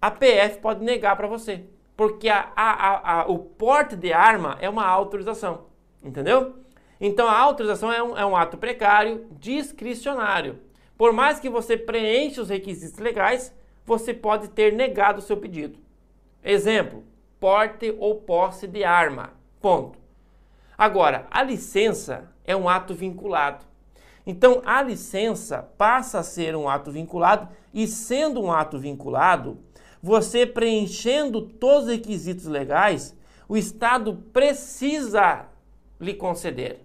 [0.00, 1.64] a PF pode negar para você
[1.96, 5.66] porque a, a, a, o porte de arma é uma autorização,
[6.02, 6.56] entendeu?
[7.00, 10.58] Então a autorização é um, é um ato precário, discricionário.
[10.96, 13.54] Por mais que você preencha os requisitos legais,
[13.84, 15.78] você pode ter negado o seu pedido.
[16.42, 17.04] Exemplo,
[17.38, 19.32] porte ou posse de arma.
[19.60, 19.98] Ponto.
[20.76, 23.64] Agora, a licença é um ato vinculado.
[24.26, 29.58] Então, a licença passa a ser um ato vinculado e, sendo um ato vinculado,
[30.02, 33.16] você preenchendo todos os requisitos legais,
[33.48, 35.46] o Estado precisa
[36.00, 36.80] lhe conceder.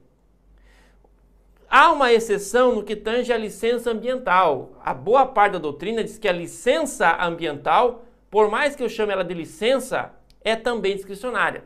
[1.69, 4.71] Há uma exceção no que tange a licença ambiental.
[4.83, 9.13] A boa parte da doutrina diz que a licença ambiental, por mais que eu chame
[9.13, 10.11] ela de licença,
[10.41, 11.63] é também discricionária.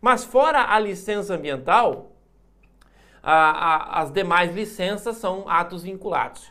[0.00, 2.12] Mas fora a licença ambiental,
[3.22, 6.50] a, a, as demais licenças são atos vinculados.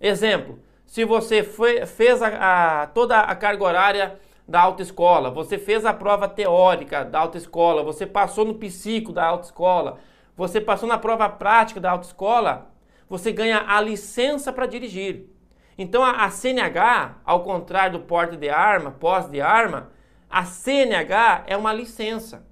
[0.00, 4.18] Exemplo, se você foi, fez a, toda a carga horária
[4.48, 9.98] da autoescola, você fez a prova teórica da autoescola, você passou no psico da autoescola,
[10.34, 12.70] você passou na prova prática da autoescola,
[13.08, 15.26] você ganha a licença para dirigir.
[15.76, 19.90] Então a, a, CNH, ao contrário do porte de arma, posse de arma,
[20.30, 22.46] a CNH é uma licença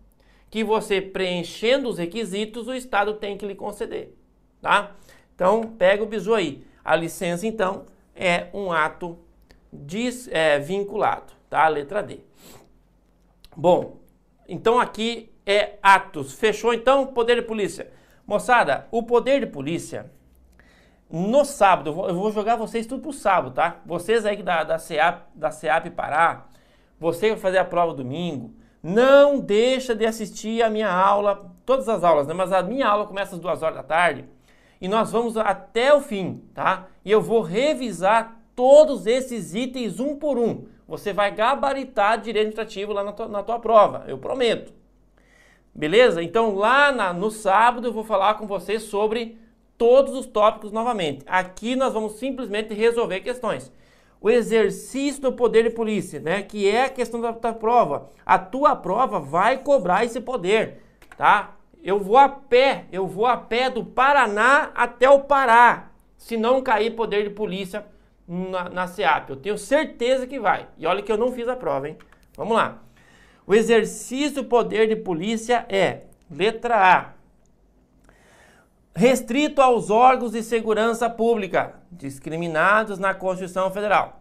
[0.55, 4.14] que você preenchendo os requisitos, o Estado tem que lhe conceder,
[4.62, 4.92] tá?
[5.34, 6.64] Então pega o bizu aí.
[6.84, 9.18] A licença então é um ato
[9.72, 11.66] desvinculado, é, tá?
[11.66, 12.20] Letra D.
[13.57, 13.96] Bom,
[14.48, 16.34] então aqui é atos.
[16.34, 17.09] Fechou então?
[17.09, 17.90] Poder de polícia.
[18.24, 20.09] Moçada, o poder de polícia,
[21.11, 23.80] no sábado, eu vou jogar vocês tudo pro sábado, tá?
[23.84, 26.46] Vocês aí da, da, CEAP, da CEAP Pará,
[26.96, 28.55] você vai fazer a prova domingo,
[28.85, 32.35] não deixa de assistir a minha aula, todas as aulas, né?
[32.35, 34.26] Mas a minha aula começa às duas horas da tarde
[34.78, 36.87] e nós vamos até o fim, tá?
[37.03, 40.66] E eu vou revisar todos esses itens um por um.
[40.87, 44.70] Você vai gabaritar direito administrativo lá na tua, na tua prova, eu prometo.
[45.74, 46.22] Beleza?
[46.22, 49.39] Então lá na, no sábado eu vou falar com você sobre
[49.78, 51.24] todos os tópicos novamente.
[51.26, 53.72] Aqui nós vamos simplesmente resolver questões.
[54.25, 56.41] O exercício do poder de polícia, né?
[56.41, 58.09] Que é a questão da, da prova.
[58.25, 60.81] A tua prova vai cobrar esse poder,
[61.14, 61.55] tá?
[61.83, 65.91] Eu vou a pé, eu vou a pé do Paraná até o Pará.
[66.16, 67.85] Se não cair poder de polícia
[68.27, 69.29] na, na SEAP.
[69.29, 70.68] Eu tenho certeza que vai.
[70.79, 71.99] E olha que eu não fiz a prova, hein?
[72.35, 72.83] Vamos lá.
[73.47, 77.12] O exercício do poder de polícia é, letra A,
[78.95, 84.20] restrito aos órgãos de segurança pública discriminados na Constituição Federal.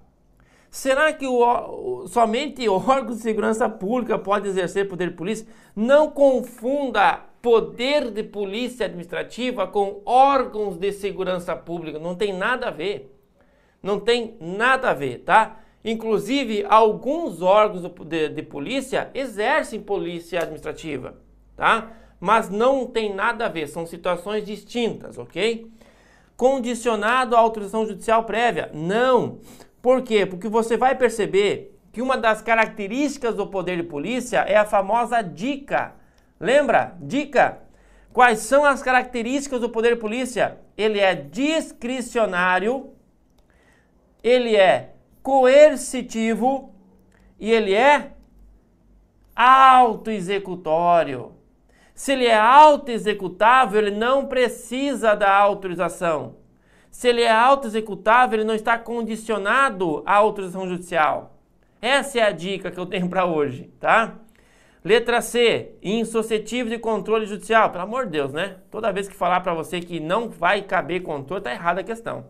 [0.71, 5.47] Será que o, somente órgãos de segurança pública pode exercer poder de polícia?
[5.75, 11.99] Não confunda poder de polícia administrativa com órgãos de segurança pública.
[11.99, 13.15] Não tem nada a ver.
[13.83, 15.59] Não tem nada a ver, tá?
[15.85, 21.15] Inclusive, alguns órgãos de, de polícia exercem polícia administrativa,
[21.57, 21.91] tá?
[22.19, 25.69] Mas não tem nada a ver, são situações distintas, ok?
[26.37, 28.71] Condicionado à autorização judicial prévia?
[28.73, 29.39] Não.
[29.81, 30.25] Por quê?
[30.25, 35.21] Porque você vai perceber que uma das características do poder de polícia é a famosa
[35.21, 35.93] dica.
[36.39, 36.95] Lembra?
[36.99, 37.59] Dica.
[38.11, 40.57] Quais são as características do poder de polícia?
[40.77, 42.91] Ele é discricionário,
[44.23, 46.73] ele é coercitivo
[47.39, 48.11] e ele é
[49.35, 51.32] autoexecutório.
[51.93, 56.37] Se ele é autoexecutável, ele não precisa da autorização.
[56.89, 61.37] Se ele é autoexecutável, ele não está condicionado à autorização judicial.
[61.81, 64.15] Essa é a dica que eu tenho para hoje, tá?
[64.83, 67.69] Letra C, insuscetível de controle judicial.
[67.69, 68.57] Pelo amor de Deus, né?
[68.69, 72.25] Toda vez que falar para você que não vai caber controle, tá errada a questão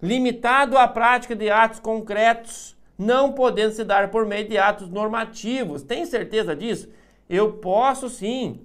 [0.00, 5.82] limitado à prática de atos concretos, não podendo se dar por meio de atos normativos.
[5.82, 6.88] Tem certeza disso?
[7.28, 8.60] Eu posso sim.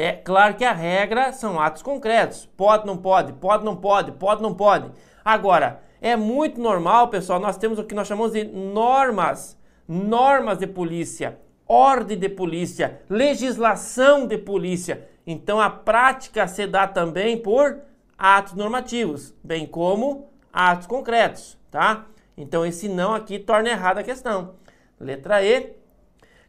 [0.00, 2.46] É claro que a regra são atos concretos.
[2.56, 4.92] Pode, não pode, pode, não pode, pode, não pode.
[5.24, 10.68] Agora, é muito normal, pessoal, nós temos o que nós chamamos de normas, normas de
[10.68, 15.08] polícia, ordem de polícia, legislação de polícia.
[15.26, 17.80] Então a prática se dá também por
[18.16, 22.06] atos normativos, bem como atos concretos, tá?
[22.36, 24.54] Então esse não aqui torna errada a questão.
[25.00, 25.72] Letra E,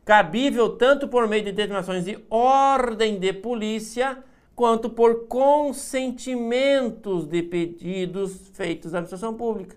[0.10, 4.18] cabível tanto por meio de determinações de ordem de polícia,
[4.56, 9.76] quanto por consentimentos de pedidos feitos à administração pública,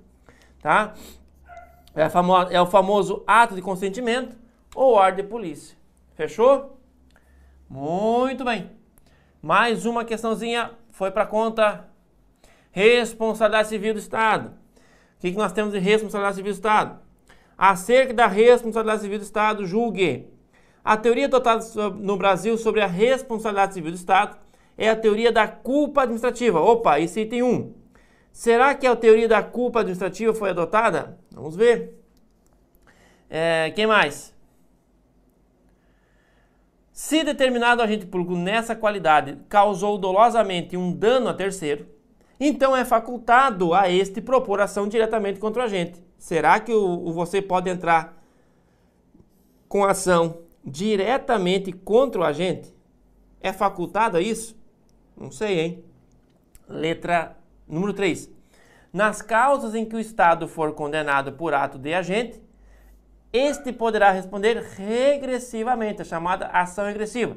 [0.62, 0.94] tá?
[1.94, 4.34] É, famo é o famoso ato de consentimento
[4.74, 5.76] ou ordem de polícia.
[6.14, 6.78] Fechou?
[7.68, 8.70] Muito bem.
[9.42, 11.90] Mais uma questãozinha foi para conta
[12.70, 14.48] Responsabilidade civil do Estado.
[14.48, 17.01] O que, que nós temos de responsabilidade civil do Estado?
[17.64, 20.26] Acerca da responsabilidade civil do Estado, julgue.
[20.84, 24.36] A teoria adotada no Brasil sobre a responsabilidade civil do Estado
[24.76, 26.60] é a teoria da culpa administrativa.
[26.60, 27.74] Opa, esse item 1.
[28.32, 31.16] Será que a teoria da culpa administrativa foi adotada?
[31.30, 32.04] Vamos ver.
[33.30, 34.34] É, quem mais?
[36.90, 41.86] Se determinado agente público nessa qualidade causou dolosamente um dano a terceiro,
[42.40, 46.10] então é facultado a este propor ação diretamente contra o agente.
[46.22, 48.16] Será que o, o você pode entrar
[49.68, 52.72] com ação diretamente contra o agente?
[53.40, 54.56] É facultado a isso?
[55.16, 55.84] Não sei, hein?
[56.68, 58.30] Letra número 3.
[58.92, 62.40] Nas causas em que o Estado for condenado por ato de agente,
[63.32, 67.36] este poderá responder regressivamente, a chamada ação regressiva,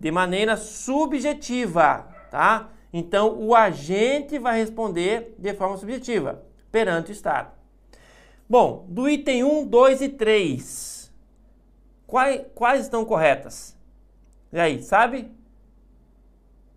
[0.00, 2.70] de maneira subjetiva, tá?
[2.92, 7.53] Então, o agente vai responder de forma subjetiva perante o Estado.
[8.48, 11.12] Bom, do item 1, 2 e 3,
[12.06, 13.74] quais, quais estão corretas?
[14.52, 15.30] E aí, sabe?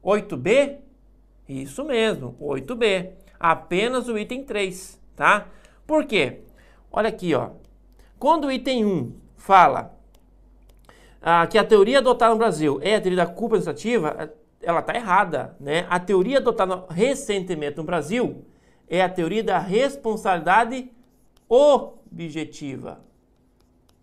[0.03, 0.77] 8B?
[1.47, 3.11] Isso mesmo, 8B.
[3.37, 5.47] Apenas o item 3, tá?
[5.85, 6.39] Por quê?
[6.89, 7.51] Olha aqui, ó.
[8.17, 9.93] Quando o item 1 fala
[11.21, 14.95] ah, que a teoria adotada no Brasil é a teoria da culpa administrativa, ela está
[14.95, 15.85] errada, né?
[15.89, 18.45] A teoria adotada recentemente no Brasil
[18.87, 20.89] é a teoria da responsabilidade
[21.49, 23.01] objetiva.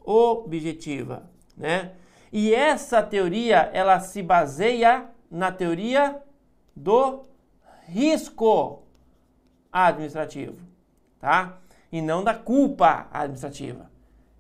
[0.01, 1.93] Objetiva, né?
[2.33, 6.21] E essa teoria, ela se baseia na teoria
[6.75, 7.23] do
[7.87, 8.83] risco
[9.73, 10.59] administrativo,
[11.21, 11.59] tá?
[11.93, 13.91] E não da culpa administrativa.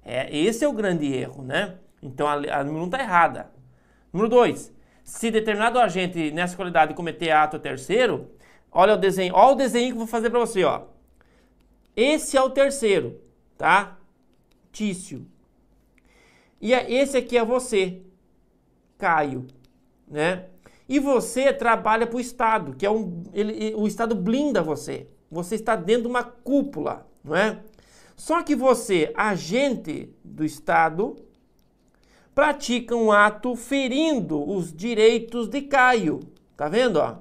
[0.05, 1.76] É, esse é o grande erro, né?
[2.02, 3.50] Então a, a número 1 está errada.
[4.12, 4.72] Número 2.
[5.02, 8.30] Se determinado agente nessa qualidade cometer ato terceiro,
[8.70, 10.82] olha o desenho, olha o desenho que eu vou fazer para você, ó.
[11.97, 13.20] Esse é o terceiro,
[13.57, 13.99] tá?
[14.72, 15.26] Tício.
[16.61, 18.01] E é, esse aqui é você,
[18.99, 19.47] Caio,
[20.09, 20.47] né?
[20.88, 25.09] E você trabalha para o Estado, que é um, ele, o Estado blinda você.
[25.30, 27.61] Você está dentro de uma cúpula, não é?
[28.16, 31.16] Só que você, agente do Estado,
[32.34, 36.20] pratica um ato ferindo os direitos de Caio.
[36.57, 37.18] Tá vendo, ó?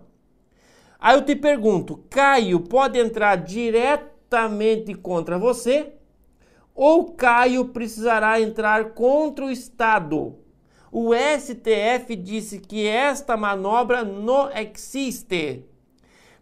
[0.99, 3.36] Aí eu te pergunto, Caio pode entrar
[4.34, 5.93] diretamente contra você
[6.73, 10.36] ou Caio precisará entrar contra o Estado?
[10.91, 15.63] O STF disse que esta manobra não existe.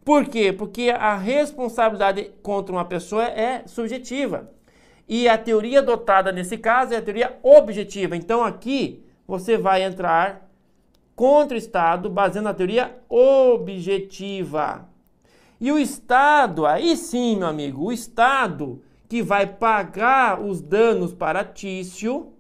[0.04, 0.52] Por quê?
[0.52, 4.50] Porque a responsabilidade contra uma pessoa é subjetiva.
[5.08, 8.16] E a teoria adotada nesse caso é a teoria objetiva.
[8.16, 10.50] Então aqui você vai entrar
[11.16, 14.91] contra o Estado baseando na teoria objetiva.
[15.62, 21.46] E o Estado, aí sim, meu amigo, o Estado que vai pagar os danos para
[21.46, 22.34] Tício,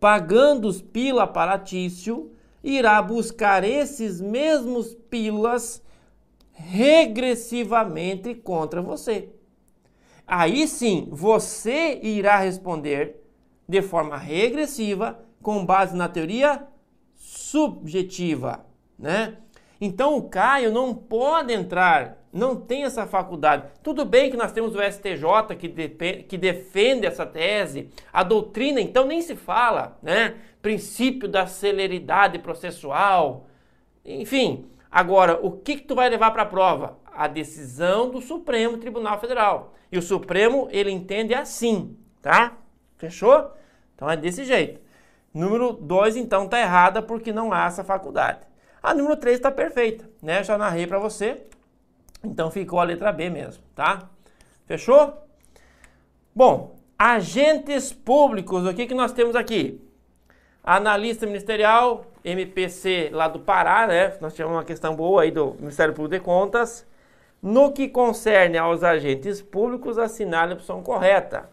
[0.00, 5.82] pagando os pila para Tício, irá buscar esses mesmos pilas
[6.52, 9.28] regressivamente contra você.
[10.26, 13.22] Aí sim, você irá responder
[13.68, 16.66] de forma regressiva com base na teoria
[17.16, 18.64] subjetiva,
[18.98, 19.36] né?
[19.84, 23.64] Então o Caio não pode entrar, não tem essa faculdade.
[23.82, 25.68] Tudo bem que nós temos o STJ que,
[26.22, 30.36] que defende essa tese, a doutrina então nem se fala, né?
[30.62, 33.46] Princípio da celeridade processual,
[34.04, 36.96] enfim, Agora, o que, que tu vai levar para a prova?
[37.12, 39.74] A decisão do Supremo Tribunal Federal.
[39.90, 42.52] E o Supremo, ele entende assim, tá?
[42.96, 43.50] Fechou?
[43.92, 44.80] Então é desse jeito.
[45.34, 48.46] Número 2, então, tá errada porque não há essa faculdade.
[48.84, 50.44] A número 3 está perfeita, né?
[50.44, 51.42] Já narrei para você.
[52.22, 54.10] Então ficou a letra B mesmo, tá?
[54.66, 55.26] Fechou?
[56.34, 59.80] Bom, agentes públicos, o que, que nós temos aqui?
[60.62, 64.18] Analista ministerial, MPC lá do Pará, né?
[64.20, 66.86] Nós tivemos uma questão boa aí do Ministério Público de Contas.
[67.40, 71.48] No que concerne aos agentes públicos, assinale a opção correta.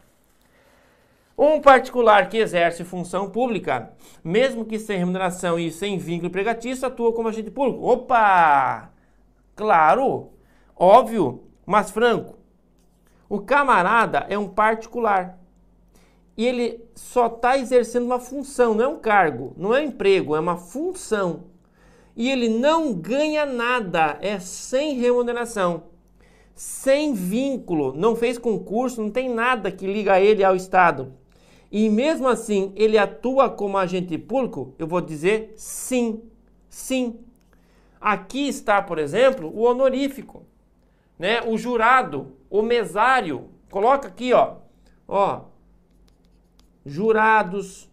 [1.44, 7.12] Um particular que exerce função pública, mesmo que sem remuneração e sem vínculo empregatício, atua
[7.14, 7.84] como agente público.
[7.84, 8.92] Opa!
[9.56, 10.30] Claro,
[10.76, 12.38] óbvio, mas franco.
[13.28, 15.40] O camarada é um particular
[16.38, 20.36] e ele só está exercendo uma função, não é um cargo, não é um emprego,
[20.36, 21.46] é uma função.
[22.16, 25.86] E ele não ganha nada, é sem remuneração,
[26.54, 31.20] sem vínculo, não fez concurso, não tem nada que liga ele ao Estado.
[31.72, 36.22] E mesmo assim ele atua como agente público, eu vou dizer sim,
[36.70, 37.20] sim.
[38.00, 40.44] Aqui está, por exemplo, o honorífico,
[41.18, 41.42] né?
[41.44, 43.50] O jurado, o mesário.
[43.70, 44.56] Coloca aqui, ó.
[45.08, 45.42] Ó,
[46.86, 47.90] jurados,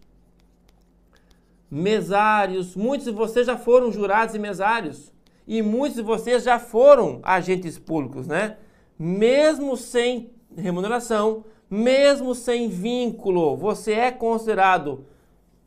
[1.69, 2.75] mesários.
[2.75, 5.13] Muitos de vocês já foram jurados e mesários.
[5.47, 8.57] E muitos de vocês já foram agentes públicos, né?
[8.97, 15.05] Mesmo sem remuneração, mesmo sem vínculo, você é considerado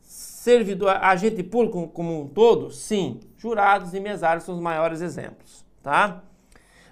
[0.01, 2.71] servidor, agente público como um todo?
[2.71, 3.19] Sim.
[3.37, 6.23] Jurados e mesários são os maiores exemplos, tá?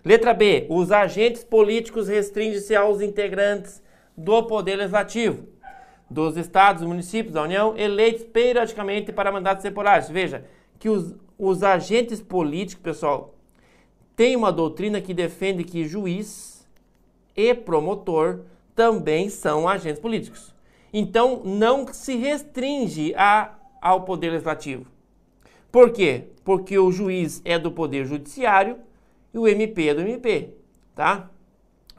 [0.03, 0.66] Letra B.
[0.70, 3.82] Os agentes políticos restringem-se aos integrantes
[4.18, 5.47] do Poder Legislativo
[6.09, 10.09] dos estados, municípios da União, eleitos periodicamente para mandatos temporários.
[10.09, 10.43] Veja
[10.78, 13.36] que os, os agentes políticos, pessoal,
[14.14, 16.68] têm uma doutrina que defende que juiz
[17.34, 18.41] e promotor
[18.82, 20.56] também são agentes políticos.
[20.92, 24.88] Então, não se restringe a, ao poder legislativo.
[25.72, 26.30] Por quê?
[26.44, 28.80] Porque o juiz é do poder judiciário
[29.32, 30.56] e o MP é do MP,
[30.96, 31.30] tá?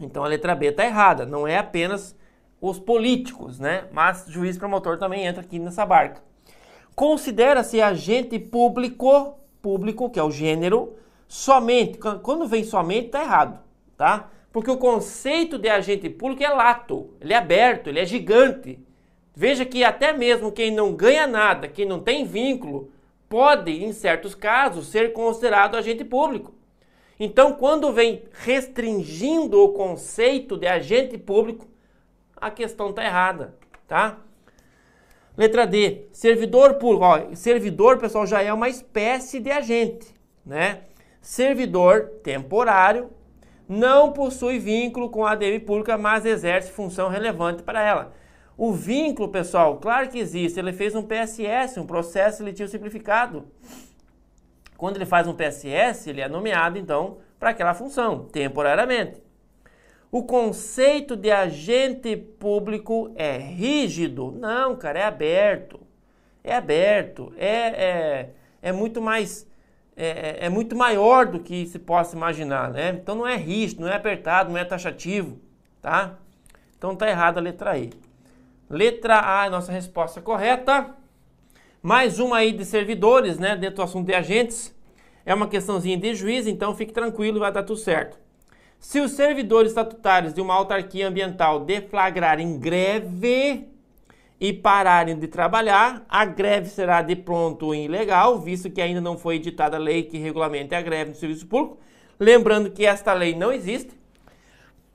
[0.00, 2.16] Então a letra B está errada, não é apenas
[2.60, 3.84] os políticos, né?
[3.92, 6.20] Mas juiz promotor também entra aqui nessa barca.
[6.96, 10.96] Considera-se agente público público, que é o gênero,
[11.28, 11.96] somente.
[12.24, 13.60] Quando vem somente, tá errado,
[13.96, 14.28] tá?
[14.52, 18.78] Porque o conceito de agente público é lato, ele é aberto, ele é gigante.
[19.34, 22.92] Veja que até mesmo quem não ganha nada, quem não tem vínculo,
[23.30, 26.52] pode, em certos casos, ser considerado agente público.
[27.18, 31.66] Então, quando vem restringindo o conceito de agente público,
[32.36, 33.54] a questão está errada,
[33.88, 34.18] tá?
[35.34, 37.04] Letra D, servidor público.
[37.04, 40.82] Ó, servidor, pessoal, já é uma espécie de agente, né?
[41.22, 43.08] Servidor temporário
[43.72, 48.12] não possui vínculo com a ADM pública, mas exerce função relevante para ela.
[48.56, 50.58] O vínculo, pessoal, claro que existe.
[50.58, 53.48] Ele fez um PSS, um processo seletivo simplificado.
[54.76, 59.22] Quando ele faz um PSS, ele é nomeado, então, para aquela função, temporariamente.
[60.10, 64.30] O conceito de agente público é rígido?
[64.32, 65.80] Não, cara, é aberto.
[66.44, 67.32] É aberto.
[67.38, 69.50] É, é, é muito mais.
[69.96, 72.98] É, é, é muito maior do que se possa imaginar, né?
[73.00, 75.38] Então não é rígido, não é apertado, não é taxativo,
[75.80, 76.18] tá?
[76.78, 77.90] Então tá errado a letra E.
[78.68, 80.94] Letra A é a nossa resposta correta.
[81.82, 83.54] Mais uma aí de servidores, né?
[83.54, 84.74] Dentro do assunto de agentes.
[85.26, 88.18] É uma questãozinha de juiz, então fique tranquilo, vai dar tudo certo.
[88.80, 93.68] Se os servidores estatutários de uma autarquia ambiental deflagrarem greve
[94.42, 99.36] e pararem de trabalhar, a greve será de pronto ilegal, visto que ainda não foi
[99.36, 101.78] editada a lei que regulamente a greve no serviço público.
[102.18, 103.92] Lembrando que esta lei não existe.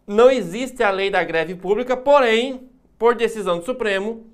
[0.05, 2.69] Não existe a lei da greve pública, porém,
[2.99, 4.25] por decisão do Supremo,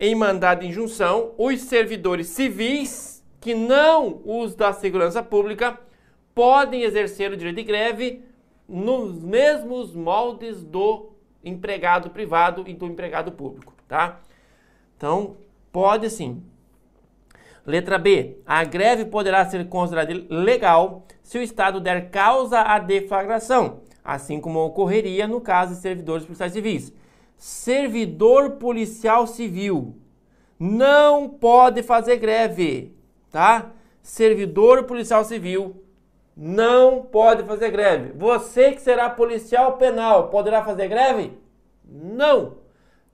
[0.00, 5.78] em mandado de injunção, os servidores civis que não os da segurança pública
[6.34, 8.24] podem exercer o direito de greve
[8.66, 11.10] nos mesmos moldes do
[11.44, 14.22] empregado privado e do empregado público, tá?
[15.02, 15.36] Então,
[15.72, 16.44] pode sim.
[17.66, 18.36] Letra B.
[18.46, 24.64] A greve poderá ser considerada legal se o Estado der causa à deflagração, assim como
[24.64, 26.92] ocorreria no caso de servidores policiais civis.
[27.36, 29.96] Servidor policial civil
[30.56, 32.96] não pode fazer greve,
[33.28, 33.72] tá?
[34.04, 35.82] Servidor policial civil
[36.36, 38.12] não pode fazer greve.
[38.16, 41.32] Você que será policial penal poderá fazer greve?
[41.84, 42.61] Não.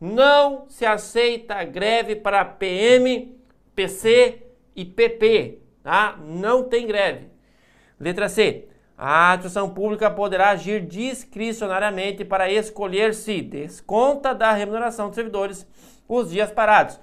[0.01, 3.37] Não se aceita greve para PM,
[3.75, 4.43] PC
[4.77, 6.17] e PP, tá?
[6.23, 7.29] Não tem greve.
[7.99, 8.69] Letra C.
[8.97, 15.67] A administração pública poderá agir discricionariamente para escolher se desconta da remuneração dos servidores
[16.09, 17.01] os dias parados.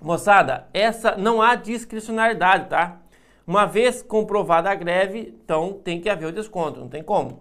[0.00, 2.98] Moçada, essa não há discricionariedade, tá?
[3.46, 7.40] Uma vez comprovada a greve, então tem que haver o desconto, não tem como.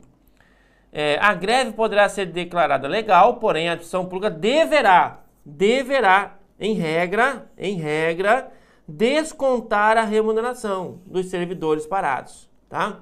[0.95, 7.49] É, a greve poderá ser declarada legal, porém a administração pública deverá, deverá, em regra,
[7.57, 8.51] em regra,
[8.87, 12.99] descontar a remuneração dos servidores parados, tá?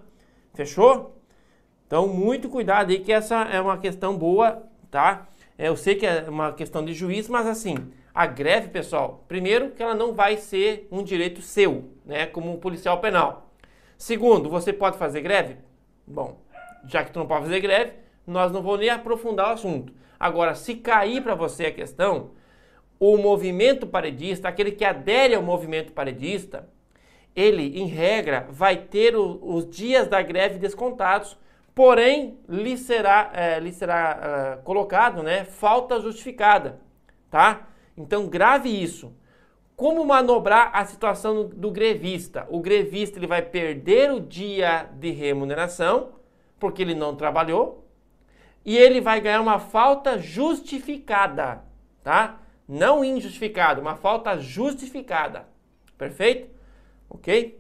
[0.54, 1.22] Fechou?
[1.86, 5.28] Então, muito cuidado aí que essa é uma questão boa, tá?
[5.58, 7.76] É, eu sei que é uma questão de juiz, mas assim,
[8.14, 12.58] a greve, pessoal, primeiro que ela não vai ser um direito seu, né, como um
[12.58, 13.52] policial penal.
[13.98, 15.58] Segundo, você pode fazer greve?
[16.08, 16.39] Bom,
[16.88, 17.94] já que tu não pode fazer greve,
[18.26, 19.94] nós não vamos nem aprofundar o assunto.
[20.20, 22.32] Agora, se cair para você a questão,
[23.00, 26.70] o movimento paredista, aquele que adere ao movimento paredista,
[27.36, 31.38] ele, em regra, vai ter o, os dias da greve descontados,
[31.74, 36.80] porém, lhe será, é, lhe será uh, colocado né, falta justificada,
[37.30, 37.68] tá?
[37.98, 39.16] Então, grave isso.
[39.76, 42.46] Como manobrar a situação do grevista?
[42.52, 46.20] O grevista ele vai perder o dia de remuneração,
[46.62, 47.89] porque ele não trabalhou,
[48.64, 51.64] e ele vai ganhar uma falta justificada,
[52.03, 52.39] tá?
[52.68, 55.47] Não injustificada, uma falta justificada.
[55.97, 56.51] Perfeito?
[57.09, 57.59] Ok?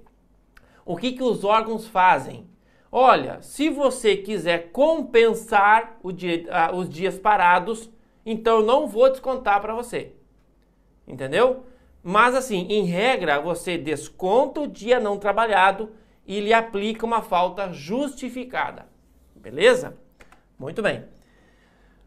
[0.85, 2.47] O que, que os órgãos fazem?
[2.91, 7.89] Olha, se você quiser compensar dia, ah, os dias parados,
[8.23, 10.13] então eu não vou descontar para você.
[11.07, 11.65] Entendeu?
[12.03, 15.91] Mas assim, em regra, você desconta o dia não trabalhado
[16.27, 18.90] e lhe aplica uma falta justificada.
[19.41, 19.95] Beleza?
[20.57, 21.03] Muito bem.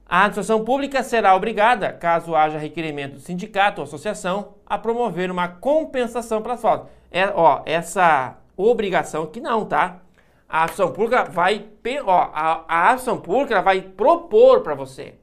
[0.06, 5.48] A administração pública será obrigada, caso haja requerimento do sindicato ou associação, a promover uma
[5.48, 6.88] compensação para as faltas.
[7.10, 10.02] É, ó, essa obrigação que não, tá?
[10.48, 11.66] A ação pública vai,
[12.04, 15.14] ó, a, a ação pública vai propor para você.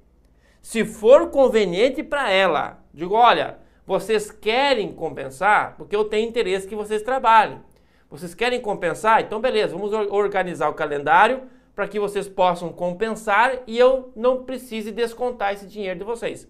[0.62, 6.76] Se for conveniente para ela, digo, olha, vocês querem compensar porque eu tenho interesse que
[6.76, 7.62] vocês trabalhem.
[8.10, 9.22] Vocês querem compensar?
[9.22, 11.44] Então, beleza, vamos organizar o calendário
[11.82, 16.48] para que vocês possam compensar e eu não precise descontar esse dinheiro de vocês,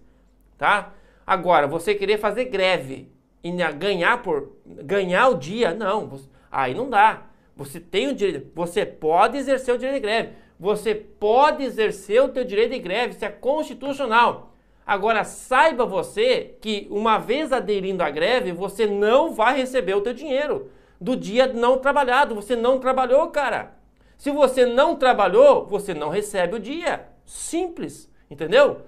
[0.58, 0.92] tá?
[1.26, 3.10] Agora, você querer fazer greve
[3.42, 6.20] e ganhar por ganhar o dia, não.
[6.52, 7.28] Aí não dá.
[7.56, 10.34] Você tem o direito, você pode exercer o direito de greve.
[10.60, 14.54] Você pode exercer o teu direito de greve, isso é constitucional.
[14.86, 20.14] Agora saiba você que uma vez aderindo à greve, você não vai receber o teu
[20.14, 20.70] dinheiro
[21.00, 22.36] do dia não trabalhado.
[22.36, 23.80] Você não trabalhou, cara.
[24.22, 27.08] Se você não trabalhou, você não recebe o dia.
[27.26, 28.82] Simples, entendeu?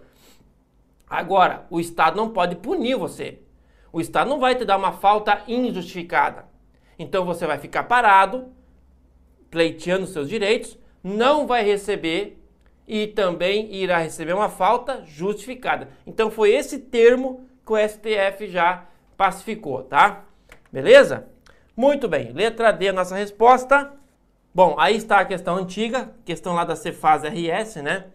[1.10, 3.40] Agora, o Estado não pode punir você.
[3.92, 6.46] O Estado não vai te dar uma falta injustificada.
[7.00, 8.54] Então você vai ficar parado,
[9.50, 12.40] pleiteando seus direitos, não vai receber
[12.88, 15.90] e também irá receber uma falta justificada.
[16.06, 18.86] Então foi esse termo que o STF já
[19.18, 20.26] pacificou, tá?
[20.72, 21.28] Beleza?
[21.76, 22.32] Muito bem.
[22.34, 24.03] Letra D, a nossa resposta.
[24.56, 28.06] Bom, aí está a questão antiga, questão lá da Cefaz RS, né?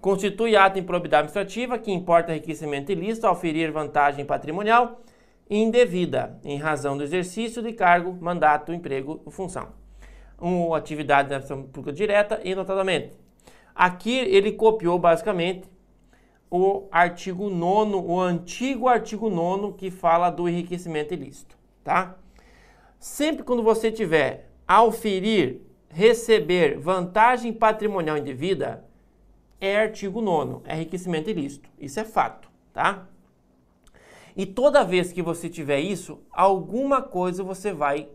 [0.00, 5.02] Constitui ato de improbidade administrativa que importa enriquecimento ilícito ao ferir vantagem patrimonial
[5.48, 9.68] indevida em razão do exercício de cargo, mandato, emprego ou função.
[10.40, 13.12] Uma atividade da ação pública direta e notadamente.
[13.74, 15.68] Aqui ele copiou basicamente
[16.50, 22.16] o artigo 9 o antigo artigo 9 que fala do enriquecimento ilícito, tá?
[22.98, 25.60] Sempre quando você tiver ao ferir,
[25.94, 28.84] receber vantagem patrimonial indevida,
[29.60, 31.70] é artigo 9 é enriquecimento ilícito.
[31.78, 33.06] Isso é fato, tá?
[34.36, 38.08] E toda vez que você tiver isso, alguma coisa você vai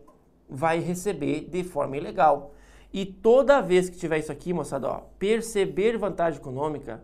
[0.46, 2.54] vai receber de forma ilegal.
[2.92, 7.02] E toda vez que tiver isso aqui, moçada, ó, perceber vantagem econômica,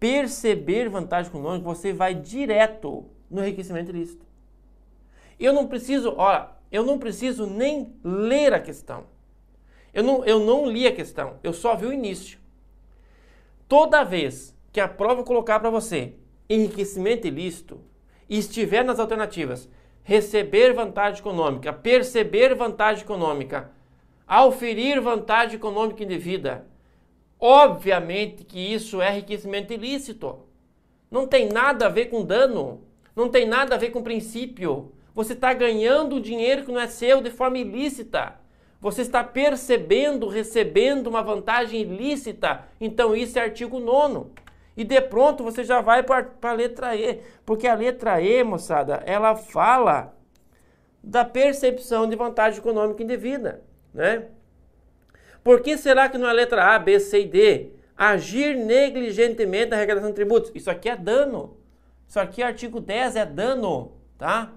[0.00, 4.24] perceber vantagem econômica, você vai direto no enriquecimento ilícito.
[5.38, 9.11] Eu não preciso, olha, eu não preciso nem ler a questão.
[9.92, 12.38] Eu não, eu não li a questão, eu só vi o início.
[13.68, 16.14] Toda vez que a prova colocar para você
[16.48, 17.80] enriquecimento ilícito
[18.28, 19.68] e estiver nas alternativas
[20.02, 23.70] receber vantagem econômica, perceber vantagem econômica,
[24.26, 26.66] auferir vantagem econômica indevida,
[27.38, 30.40] obviamente que isso é enriquecimento ilícito.
[31.10, 32.82] Não tem nada a ver com dano,
[33.14, 34.92] não tem nada a ver com princípio.
[35.14, 38.40] Você está ganhando dinheiro que não é seu de forma ilícita.
[38.82, 42.64] Você está percebendo, recebendo uma vantagem ilícita.
[42.80, 44.32] Então isso é artigo 9.
[44.76, 47.20] E de pronto você já vai para a letra E.
[47.46, 50.12] Porque a letra E, moçada, ela fala
[51.00, 53.62] da percepção de vantagem econômica indevida.
[53.94, 54.24] Né?
[55.44, 57.70] Por que será que não é letra A, B, C e D?
[57.96, 60.50] Agir negligentemente na arrecadação de tributos.
[60.56, 61.56] Isso aqui é dano.
[62.08, 63.92] Isso aqui, artigo 10, é dano.
[64.18, 64.50] Tá?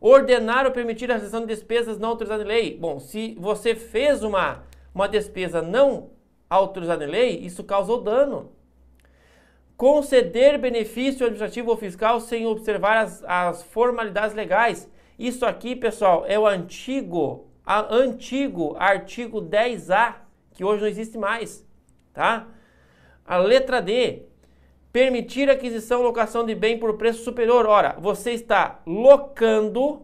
[0.00, 2.76] Ordenar ou permitir a realização de despesas não autorizadas em lei.
[2.76, 6.10] Bom, se você fez uma, uma despesa não
[6.48, 8.50] autorizada em lei, isso causou dano
[9.80, 14.86] conceder benefício administrativo ou fiscal sem observar as, as formalidades legais.
[15.18, 20.16] Isso aqui, pessoal, é o antigo, a, antigo artigo 10A,
[20.52, 21.66] que hoje não existe mais,
[22.12, 22.46] tá?
[23.24, 24.24] A letra D,
[24.92, 27.66] permitir aquisição locação de bem por preço superior.
[27.66, 30.02] Ora, você está locando,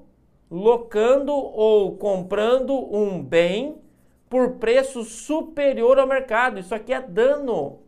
[0.50, 3.80] locando ou comprando um bem
[4.28, 6.58] por preço superior ao mercado.
[6.58, 7.80] Isso aqui é dano.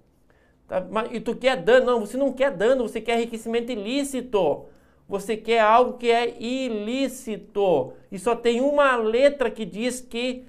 [0.67, 0.85] Tá?
[1.11, 1.87] E tu quer dano?
[1.87, 4.67] Não, você não quer dano, você quer enriquecimento ilícito.
[5.09, 7.95] Você quer algo que é ilícito.
[8.13, 10.45] E só tem uma letra que diz que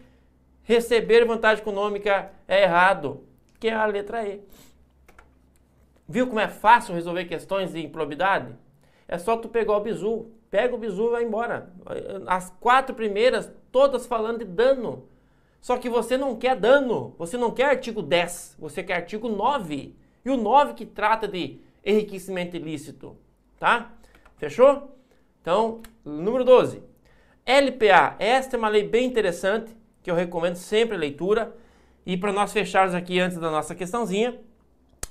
[0.64, 3.24] receber vantagem econômica é errado,
[3.60, 4.42] que é a letra E.
[6.10, 8.56] Viu como é fácil resolver questões de improbidade?
[9.08, 10.26] É só tu pegar o bizu.
[10.50, 11.72] Pega o bizu e vai embora.
[12.26, 15.08] As quatro primeiras, todas falando de dano.
[15.62, 17.14] Só que você não quer dano.
[17.20, 18.56] Você não quer artigo 10.
[18.58, 19.96] Você quer artigo 9.
[20.26, 23.16] E o 9 que trata de enriquecimento ilícito,
[23.60, 23.92] tá?
[24.38, 24.96] Fechou?
[25.42, 26.82] Então, número 12.
[27.46, 31.56] LPA, esta é uma lei bem interessante, que eu recomendo sempre a leitura.
[32.04, 34.40] E para nós fecharmos aqui antes da nossa questãozinha,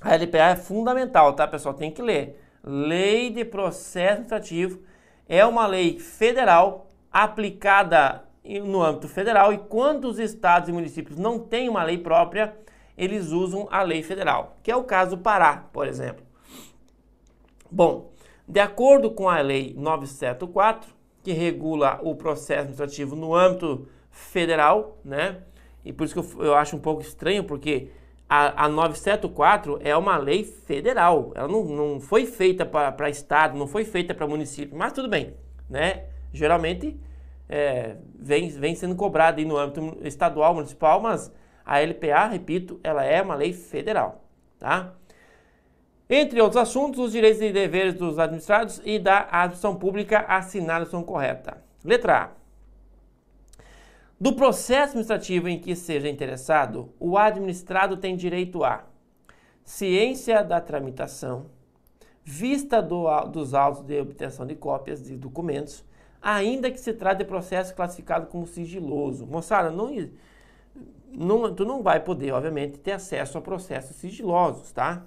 [0.01, 1.73] a LPA é fundamental, tá, pessoal?
[1.73, 2.41] Tem que ler.
[2.63, 4.79] Lei de Processo Administrativo
[5.27, 8.23] é uma lei federal aplicada
[8.65, 12.55] no âmbito federal e quando os estados e municípios não têm uma lei própria,
[12.97, 16.25] eles usam a lei federal, que é o caso do Pará, por exemplo.
[17.69, 18.11] Bom,
[18.47, 20.89] de acordo com a lei 974,
[21.23, 25.43] que regula o processo administrativo no âmbito federal, né?
[25.85, 27.89] E por isso que eu, eu acho um pouco estranho, porque
[28.29, 33.67] a, a 974 é uma lei federal, ela não, não foi feita para estado, não
[33.67, 35.33] foi feita para município, mas tudo bem,
[35.67, 36.05] né?
[36.31, 36.95] Geralmente
[37.49, 41.33] é, vem, vem sendo cobrada no âmbito estadual, municipal, mas
[41.65, 44.23] a LPA, repito, ela é uma lei federal,
[44.59, 44.93] tá?
[46.07, 51.03] Entre outros assuntos, os direitos e deveres dos administrados e da administração pública assinados são
[51.03, 51.63] correta.
[51.83, 52.38] Letra A.
[54.19, 58.83] Do processo administrativo em que seja interessado, o administrado tem direito a
[59.63, 61.45] ciência da tramitação,
[62.21, 65.85] vista do, dos autos de obtenção de cópias de documentos,
[66.21, 69.25] ainda que se trate de processo classificado como sigiloso.
[69.25, 69.89] Moçada, não,
[71.13, 75.05] não, tu não vai poder, obviamente, ter acesso a processos sigilosos, tá?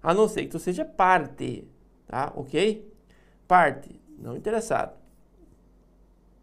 [0.00, 1.66] A não ser que tu seja parte,
[2.06, 2.32] tá?
[2.36, 2.94] Ok?
[3.48, 4.96] Parte, não interessado.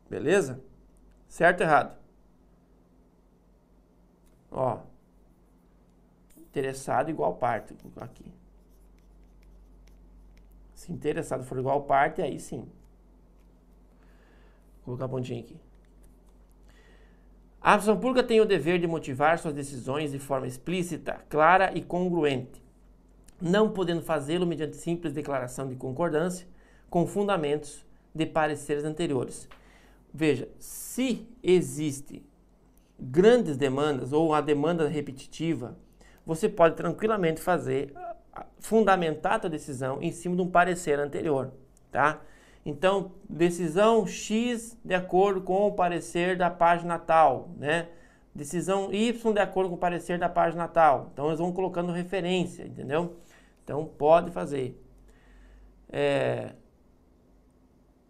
[0.09, 0.61] Beleza?
[1.33, 1.97] Certo ou errado?
[4.51, 4.81] Ó.
[6.37, 8.31] Interessado igual parte aqui.
[10.75, 12.69] Se interessado for igual parte, aí sim.
[14.85, 15.59] Vou colocar a pontinha aqui.
[17.59, 21.81] A ação pública tem o dever de motivar suas decisões de forma explícita, clara e
[21.81, 22.61] congruente,
[23.41, 26.47] não podendo fazê-lo mediante simples declaração de concordância
[26.91, 29.49] com fundamentos de pareceres anteriores.
[30.13, 32.23] Veja, se existe
[32.99, 35.75] grandes demandas ou a demanda repetitiva,
[36.25, 37.93] você pode tranquilamente fazer
[38.59, 41.51] fundamentar a sua decisão em cima de um parecer anterior,
[41.91, 42.21] tá?
[42.65, 47.89] Então, decisão X de acordo com o parecer da página tal, né?
[48.33, 51.09] Decisão Y de acordo com o parecer da página tal.
[51.13, 53.17] Então, eles vão colocando referência, entendeu?
[53.63, 54.81] Então, pode fazer.
[55.91, 56.53] É...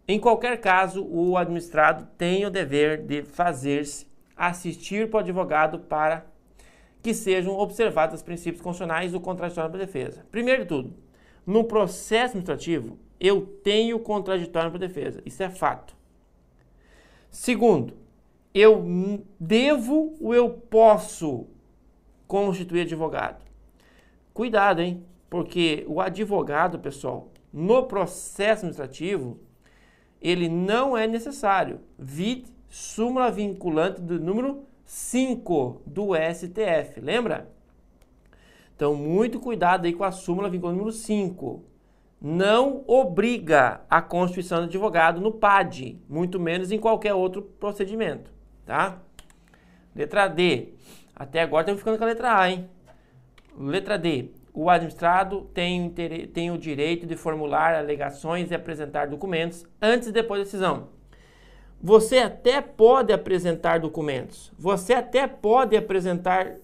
[0.06, 6.26] Em qualquer caso, o administrado tem o dever de fazer-se assistir para o advogado para
[7.02, 10.26] que sejam observados os princípios constitucionais do contraditório da defesa.
[10.30, 10.94] Primeiro de tudo,
[11.46, 15.22] no processo administrativo, eu tenho contraditório para defesa.
[15.24, 15.94] Isso é fato.
[17.30, 17.94] Segundo,
[18.54, 18.84] eu
[19.40, 21.46] devo ou eu posso
[22.26, 23.42] constituir advogado?
[24.32, 25.04] Cuidado, hein?
[25.28, 29.38] Porque o advogado, pessoal, no processo administrativo,
[30.24, 31.80] ele não é necessário.
[31.98, 37.52] Vide súmula vinculante do número 5 do STF, lembra?
[38.74, 41.62] Então, muito cuidado aí com a súmula vinculante número 5
[42.20, 48.30] não obriga a constituição do advogado no PAD, muito menos em qualquer outro procedimento,
[48.64, 48.98] tá?
[49.94, 50.72] Letra D.
[51.14, 52.66] Até agora estamos ficando com a letra A, hein?
[53.58, 54.30] Letra D.
[54.56, 55.92] O administrado tem,
[56.32, 60.88] tem o direito de formular alegações e apresentar documentos antes e depois da decisão.
[61.82, 66.54] Você até pode apresentar documentos, você até pode apresentar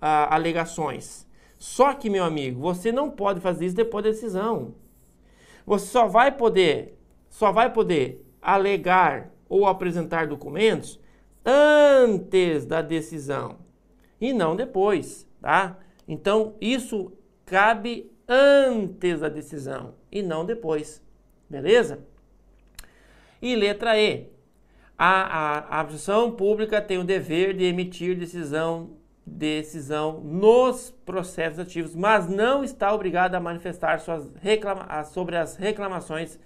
[0.00, 1.26] ah, alegações,
[1.58, 4.74] só que, meu amigo, você não pode fazer isso depois da decisão.
[5.64, 6.98] Você só vai poder,
[7.28, 10.98] só vai poder alegar ou apresentar documentos
[11.44, 13.58] antes da decisão
[14.20, 15.78] e não depois, tá?
[16.06, 17.12] Então, isso
[17.44, 21.02] cabe antes da decisão e não depois,
[21.48, 22.00] beleza?
[23.40, 24.30] E letra E.
[24.96, 28.90] A, a, a pública tem o dever de emitir decisão
[29.24, 36.38] decisão nos processos ativos, mas não está obrigado a manifestar suas reclama sobre as reclamações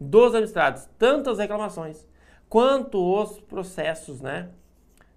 [0.00, 0.88] dos administrados.
[0.98, 2.06] Tanto as reclamações
[2.48, 4.50] quanto os processos, né,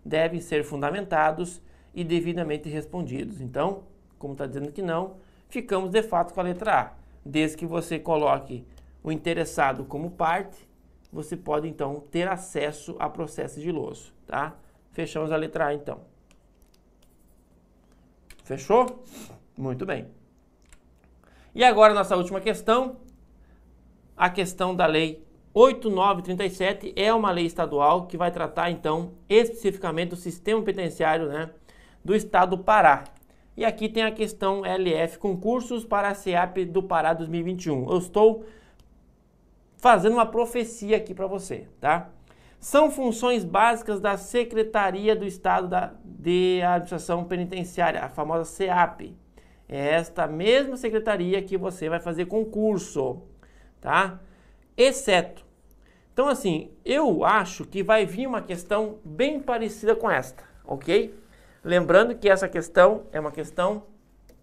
[0.06, 1.62] devem ser fundamentados
[1.94, 3.42] e devidamente respondidos.
[3.42, 3.84] Então,
[4.18, 5.18] como está dizendo que não,
[5.50, 6.94] ficamos de fato com a letra A.
[7.26, 8.66] Desde que você coloque
[9.04, 10.68] o interessado como parte,
[11.12, 14.56] você pode então ter acesso a processo sigiloso, tá?
[14.92, 16.02] Fechamos a letra A então.
[18.44, 19.04] Fechou?
[19.58, 20.08] Muito bem.
[21.54, 22.98] E agora, nossa última questão.
[24.16, 25.24] A questão da Lei
[25.54, 31.50] 8937 é uma lei estadual que vai tratar, então, especificamente do sistema penitenciário né,
[32.04, 33.04] do estado do Pará.
[33.56, 37.90] E aqui tem a questão LF, concursos para a SEAP do Pará 2021.
[37.90, 38.46] Eu estou
[39.78, 42.10] fazendo uma profecia aqui para você, tá?
[42.60, 49.16] são funções básicas da Secretaria do Estado da, de Administração Penitenciária, a famosa SEAP.
[49.68, 53.22] É esta mesma secretaria que você vai fazer concurso,
[53.80, 54.20] tá?
[54.76, 55.46] Exceto.
[56.12, 61.16] Então, assim, eu acho que vai vir uma questão bem parecida com esta, ok?
[61.70, 63.84] Lembrando que essa questão é uma questão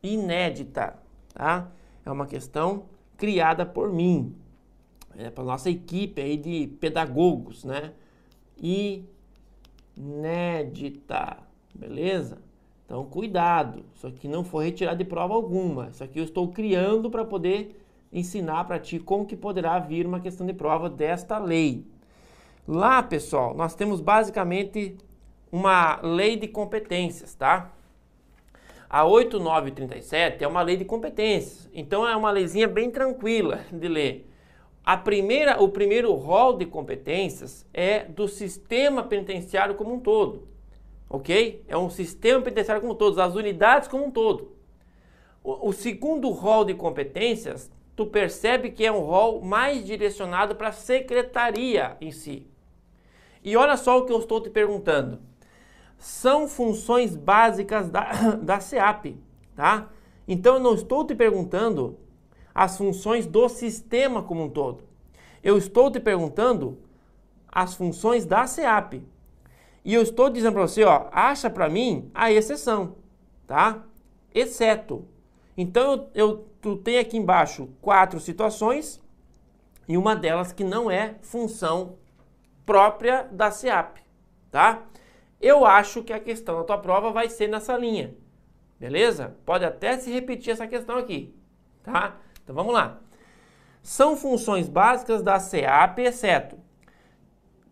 [0.01, 0.97] inédita,
[1.35, 1.73] tá?
[2.05, 2.85] É uma questão
[3.17, 4.33] criada por mim,
[5.19, 7.95] é, para nossa equipe aí de pedagogos, né?
[9.97, 11.39] inédita,
[11.75, 12.39] beleza?
[12.85, 15.89] Então, cuidado, isso aqui não foi retirado de prova alguma.
[15.89, 20.21] Isso aqui eu estou criando para poder ensinar para ti como que poderá vir uma
[20.21, 21.85] questão de prova desta lei.
[22.69, 24.97] Lá, pessoal, nós temos basicamente
[25.51, 27.73] uma lei de competências, tá?
[28.89, 34.31] A 8937 é uma lei de competências, então é uma leizinha bem tranquila de ler.
[34.85, 40.47] a primeira, o primeiro rol de competências é do sistema penitenciário como um todo,
[41.11, 41.65] ok?
[41.67, 44.53] É um sistema penitenciário como um todo, as unidades como um todo.
[45.43, 50.69] O, o segundo rol de competências, tu percebe que é um rol mais direcionado para
[50.69, 52.47] a secretaria em si.
[53.43, 55.19] E olha só o que eu estou te perguntando.
[55.99, 59.17] São funções básicas da, da SEAP,
[59.55, 59.89] tá?
[60.27, 61.99] Então eu não estou te perguntando
[62.55, 64.85] as funções do sistema como um todo.
[65.43, 66.79] Eu estou te perguntando
[67.47, 69.03] as funções da SEAP.
[69.85, 72.97] E eu estou dizendo para você, ó, acha para mim a exceção,
[73.47, 73.85] tá?
[74.35, 75.05] Exceto.
[75.57, 79.01] Então eu, eu tu tem aqui embaixo quatro situações
[79.89, 81.97] e uma delas que não é função
[82.67, 83.99] própria da SEAP,
[84.51, 84.83] tá?
[85.41, 88.15] Eu acho que a questão da tua prova vai ser nessa linha.
[88.79, 89.37] Beleza?
[89.45, 91.35] Pode até se repetir essa questão aqui,
[91.83, 92.17] tá?
[92.43, 93.01] Então vamos lá.
[93.83, 96.67] São funções básicas da SEAP, exceto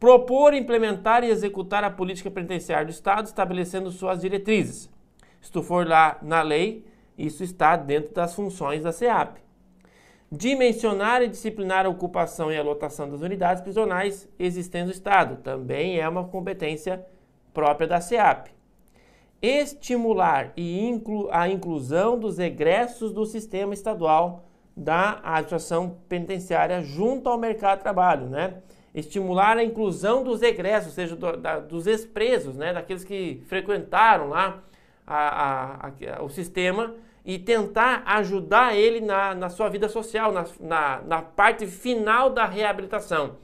[0.04, 4.90] propor, implementar e executar a política penitenciária do Estado, estabelecendo suas diretrizes.
[5.40, 6.84] Se tu for lá na lei,
[7.16, 9.38] isso está dentro das funções da SEAP.
[10.30, 15.36] Dimensionar e disciplinar a ocupação e a lotação das unidades prisionais existentes no Estado.
[15.42, 17.02] Também é uma competência
[17.54, 18.48] própria da SEAP.
[19.40, 24.44] Estimular e inclu a inclusão dos egressos do sistema estadual
[24.76, 28.56] da administração penitenciária junto ao mercado de trabalho, né?
[28.94, 32.72] Estimular a inclusão dos egressos, ou seja, do, da, dos expresos, né?
[32.72, 34.62] Daqueles que frequentaram lá
[35.06, 36.94] a, a, a, o sistema
[37.24, 42.44] e tentar ajudar ele na, na sua vida social, na, na, na, parte final da
[42.44, 43.36] reabilitação,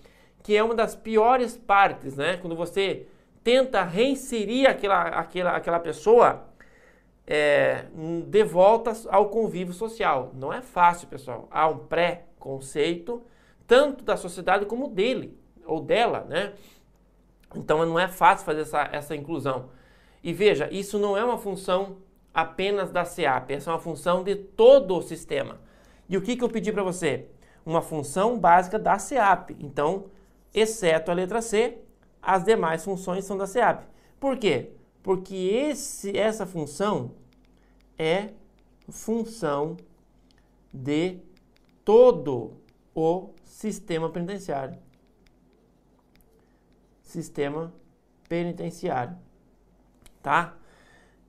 [0.42, 2.36] que é uma das piores partes, né?
[2.36, 3.06] Quando você
[3.42, 6.48] tenta reinserir aquela, aquela, aquela pessoa
[7.26, 7.84] é,
[8.26, 10.32] de volta ao convívio social.
[10.34, 11.48] Não é fácil, pessoal.
[11.50, 13.22] Há um pré-conceito,
[13.66, 16.52] tanto da sociedade como dele ou dela, né?
[17.54, 19.70] Então não é fácil fazer essa, essa inclusão.
[20.22, 21.98] E veja, isso não é uma função
[22.32, 25.60] apenas da SEAP, essa é uma função de todo o sistema.
[26.08, 27.26] E o que, que eu pedi para você?
[27.64, 29.56] Uma função básica da SEAP.
[29.60, 30.06] Então,
[30.52, 31.78] exceto a letra C,
[32.22, 33.84] as demais funções são da SEAP.
[34.18, 34.70] Por quê?
[35.02, 37.12] Porque esse, essa função
[37.98, 38.30] é
[38.88, 39.76] função
[40.72, 41.18] de
[41.84, 42.52] todo
[42.94, 44.78] o sistema penitenciário.
[47.02, 47.72] Sistema
[48.28, 49.16] penitenciário.
[50.22, 50.54] Tá?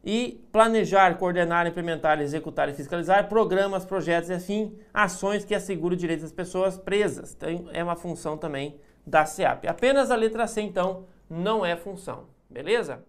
[0.04, 6.00] E planejar, coordenar, implementar, executar e fiscalizar programas, projetos e assim ações que asseguram o
[6.00, 7.34] direito das pessoas presas.
[7.34, 9.68] Então, é uma função também da SEAP.
[9.68, 12.26] Apenas a letra C, então, não é função.
[12.50, 13.04] Beleza?